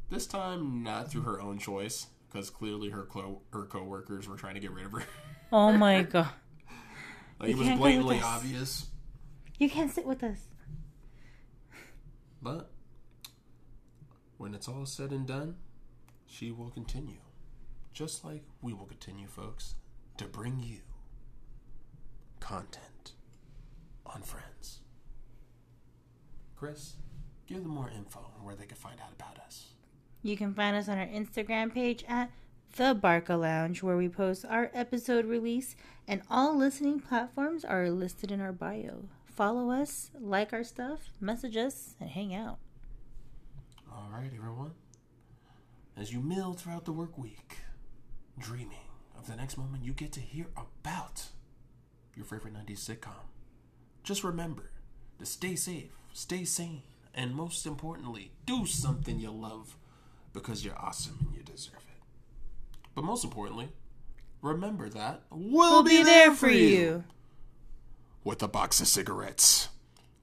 this 0.09 0.27
time, 0.27 0.83
not 0.83 1.11
through 1.11 1.23
her 1.23 1.41
own 1.41 1.59
choice, 1.59 2.07
because 2.29 2.49
clearly 2.51 2.91
her 2.91 3.05
co- 3.05 3.43
her 3.53 3.65
coworkers 3.65 4.29
were 4.29 4.37
trying 4.37 4.55
to 4.55 4.61
get 4.61 4.71
rid 4.71 4.87
of 4.87 4.93
her. 4.93 5.03
Oh 5.53 5.73
my 5.73 6.03
god. 6.11 6.29
like, 7.41 7.51
it 7.51 7.57
was 7.57 7.67
can't 7.67 7.81
go 7.81 7.85
with 7.85 7.95
blatantly 7.95 8.21
obvious. 8.23 8.87
You 9.59 9.69
can't 9.69 9.91
sit 9.91 10.07
with 10.07 10.23
us. 10.23 10.49
But 12.41 12.71
when 14.37 14.55
it's 14.55 14.69
all 14.69 14.87
said 14.87 15.11
and 15.11 15.27
done, 15.27 15.57
she 16.27 16.53
will 16.53 16.71
continue, 16.71 17.19
just 17.93 18.25
like 18.25 18.45
we 18.63 18.73
will 18.73 18.85
continue, 18.85 19.27
folks, 19.27 19.75
to 20.19 20.25
bring 20.25 20.59
you 20.61 20.79
content 22.41 23.13
on 24.05 24.23
Friends. 24.23 24.81
Chris, 26.57 26.95
give 27.47 27.63
them 27.63 27.73
more 27.73 27.91
info 27.91 28.21
on 28.21 28.45
where 28.45 28.55
they 28.55 28.67
can 28.67 28.77
find 28.77 29.01
out 29.01 29.13
about 29.13 29.39
us. 29.45 29.75
You 30.23 30.37
can 30.37 30.55
find 30.55 30.77
us 30.77 30.89
on 30.89 30.99
our 30.99 31.07
Instagram 31.07 31.73
page 31.73 32.05
at 32.09 32.31
The 32.77 32.95
Barca 32.95 33.35
Lounge, 33.35 33.83
where 33.83 33.97
we 33.97 34.09
post 34.09 34.45
our 34.49 34.71
episode 34.73 35.27
release, 35.27 35.77
and 36.09 36.23
all 36.31 36.57
listening 36.57 37.01
platforms 37.01 37.65
are 37.65 37.91
listed 37.91 38.33
in 38.33 38.41
our 38.41 38.53
bio. 38.53 39.09
Follow 39.27 39.71
us, 39.71 40.11
like 40.19 40.53
our 40.53 40.65
stuff, 40.65 41.11
message 41.21 41.57
us, 41.57 41.95
and 42.01 42.11
hang 42.11 42.35
out. 42.35 42.59
All 43.93 44.09
right, 44.11 44.31
everyone. 44.35 44.73
As 45.97 46.13
you 46.13 46.21
mill 46.21 46.55
throughout 46.55 46.87
the 46.87 46.93
work 46.93 47.19
week, 47.19 47.59
dreaming 48.39 48.86
of 49.19 49.27
the 49.27 49.37
next 49.37 49.57
moment 49.59 49.85
you 49.85 49.93
get 49.93 50.13
to 50.13 50.21
hear 50.21 50.47
about 50.57 51.27
your 52.15 52.25
favorite 52.25 52.55
90s 52.55 52.79
sitcom, 52.79 53.27
just 54.03 54.25
remember 54.25 54.71
to 55.19 55.27
stay 55.27 55.55
safe, 55.57 55.93
stay 56.13 56.45
sane, 56.45 56.83
and 57.15 57.35
most 57.35 57.67
importantly, 57.67 58.33
do 58.45 58.67
something 58.67 59.19
you 59.19 59.31
love 59.31 59.77
because 60.33 60.65
you're 60.65 60.79
awesome 60.79 61.19
and 61.21 61.35
you 61.37 61.43
deserve 61.43 61.75
it. 61.77 62.03
But 62.95 63.05
most 63.05 63.25
importantly, 63.25 63.69
remember 64.43 64.89
that 64.91 65.23
we'll, 65.31 65.51
We'll 65.51 65.83
be 65.83 66.03
there 66.03 66.33
for 66.35 66.49
you. 66.51 67.05
with 68.25 68.43
a 68.43 68.49
box 68.49 68.81
of 68.81 68.87
cigarettes. 68.89 69.69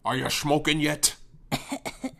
Are 0.05 0.15
you 0.15 0.29
smoking 0.29 0.79
yet? 0.79 1.15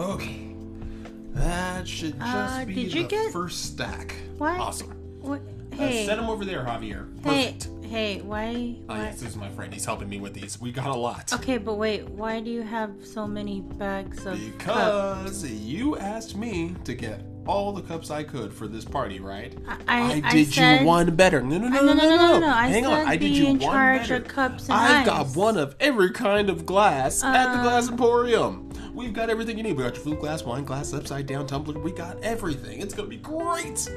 Okay. 0.00 0.46
That 1.34 1.86
should 1.86 2.18
just 2.18 2.60
Uh, 2.60 2.64
be 2.64 2.74
did 2.74 2.94
you 2.94 3.02
the 3.02 3.08
get- 3.08 3.32
first 3.32 3.64
stack. 3.66 4.14
What? 4.38 4.58
Awesome. 4.58 4.88
What? 5.20 5.40
Uh, 5.72 5.76
Hey, 5.76 6.04
set 6.06 6.16
them 6.16 6.28
over 6.28 6.44
there, 6.44 6.64
Javier. 6.64 7.06
hey, 7.24 7.54
Perfect. 7.54 7.68
hey, 7.86 8.20
why? 8.22 8.76
Oh, 8.88 8.94
why? 8.94 9.02
yes, 9.04 9.20
this 9.20 9.30
is 9.30 9.36
my 9.36 9.48
friend. 9.50 9.72
He's 9.72 9.84
helping 9.84 10.08
me 10.08 10.18
with 10.20 10.34
these. 10.34 10.60
We 10.60 10.72
got 10.72 10.88
a 10.88 10.94
lot. 10.94 11.32
Okay, 11.32 11.58
but 11.58 11.74
wait, 11.74 12.08
why 12.10 12.40
do 12.40 12.50
you 12.50 12.62
have 12.62 12.90
so 13.04 13.26
many 13.26 13.60
bags 13.60 14.26
of 14.26 14.38
cups? 14.58 15.42
Because 15.42 15.44
you 15.50 15.96
asked 15.96 16.36
me 16.36 16.74
to 16.84 16.94
get 16.94 17.22
all 17.46 17.72
the 17.72 17.80
cups 17.82 18.10
I 18.10 18.22
could 18.22 18.52
for 18.52 18.68
this 18.68 18.84
party, 18.84 19.20
right? 19.20 19.56
I- 19.88 20.20
I 20.24 20.32
did 20.32 20.52
said- 20.52 20.80
you 20.82 20.86
one 20.86 21.14
better. 21.14 21.40
No, 21.40 21.56
no, 21.58 21.68
no, 21.68 21.78
I- 21.78 21.84
no, 21.84 21.92
no, 21.94 22.16
no, 22.16 22.38
no. 22.40 22.48
I 22.48 22.66
Hang 22.68 22.86
on. 22.86 23.06
I 23.06 23.16
did 23.16 23.30
you 23.36 23.46
one 23.46 23.60
charge 23.60 24.00
better. 24.02 24.16
of 24.16 24.28
cups 24.28 24.64
and 24.64 24.74
I've 24.74 25.06
got 25.06 25.34
one 25.36 25.56
of 25.56 25.74
every 25.80 26.10
kind 26.10 26.50
of 26.50 26.66
glass 26.66 27.22
at 27.24 27.56
the 27.56 27.62
Glass 27.62 27.86
Um, 27.86 27.92
Emporium. 27.94 28.69
We've 29.00 29.14
got 29.14 29.30
everything 29.30 29.56
you 29.56 29.62
need. 29.62 29.78
We 29.78 29.82
got 29.82 29.94
your 29.94 30.02
flute 30.02 30.20
glass, 30.20 30.44
wine 30.44 30.64
glass, 30.64 30.92
upside 30.92 31.24
down 31.26 31.46
tumbler. 31.46 31.80
We 31.80 31.90
got 31.90 32.22
everything. 32.22 32.80
It's 32.80 32.92
gonna 32.92 33.08
be 33.08 33.16
great. 33.16 33.88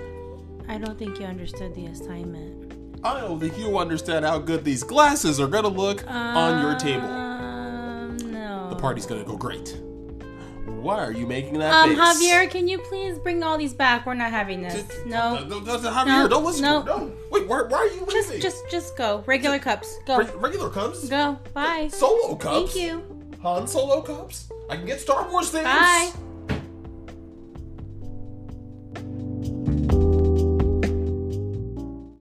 I 0.69 0.77
don't 0.77 0.97
think 0.97 1.19
you 1.19 1.25
understood 1.25 1.75
the 1.75 1.87
assignment. 1.87 2.73
I 3.03 3.19
don't 3.19 3.37
think 3.37 3.57
you 3.57 3.77
understand 3.77 4.23
how 4.23 4.39
good 4.39 4.63
these 4.63 4.81
glasses 4.81 5.41
are 5.41 5.47
gonna 5.47 5.67
look 5.67 6.09
on 6.09 6.61
your 6.61 6.75
table. 6.79 7.05
Um, 7.05 8.15
no. 8.31 8.69
The 8.69 8.77
party's 8.77 9.05
gonna 9.05 9.25
go 9.25 9.35
great. 9.35 9.77
Why 10.65 10.99
are 10.99 11.11
you 11.11 11.27
making 11.27 11.59
that 11.59 11.73
Um, 11.73 11.89
face? 11.89 11.99
Javier, 11.99 12.49
can 12.49 12.69
you 12.69 12.77
please 12.79 13.19
bring 13.19 13.43
all 13.43 13.57
these 13.57 13.73
back? 13.73 14.05
We're 14.05 14.13
not 14.13 14.31
having 14.31 14.61
this. 14.61 14.85
No. 15.05 15.35
No, 15.35 15.43
no, 15.43 15.59
no, 15.59 15.77
Javier, 15.79 16.05
No, 16.07 16.27
don't 16.29 16.45
listen 16.45 16.61
no. 16.61 16.81
No. 16.83 17.11
Wait, 17.29 17.45
why, 17.47 17.63
why 17.63 17.77
are 17.79 17.87
you 17.87 18.05
Just, 18.09 18.29
leaving? 18.29 18.41
just, 18.41 18.69
just 18.71 18.97
go. 18.97 19.21
Regular 19.25 19.59
cups. 19.59 19.97
Go. 20.07 20.19
Re- 20.19 20.29
regular 20.37 20.69
cups? 20.69 21.09
Go. 21.09 21.37
Bye. 21.53 21.89
Solo 21.91 22.35
cups? 22.35 22.73
Thank 22.73 22.75
you. 22.75 23.03
Han 23.41 23.67
Solo 23.67 24.01
cups? 24.01 24.49
I 24.73 24.75
can 24.75 24.87
get 24.87 24.99
Star 24.99 25.29
Wars 25.29 25.51
things. 25.51 25.65
Bye. 25.65 26.11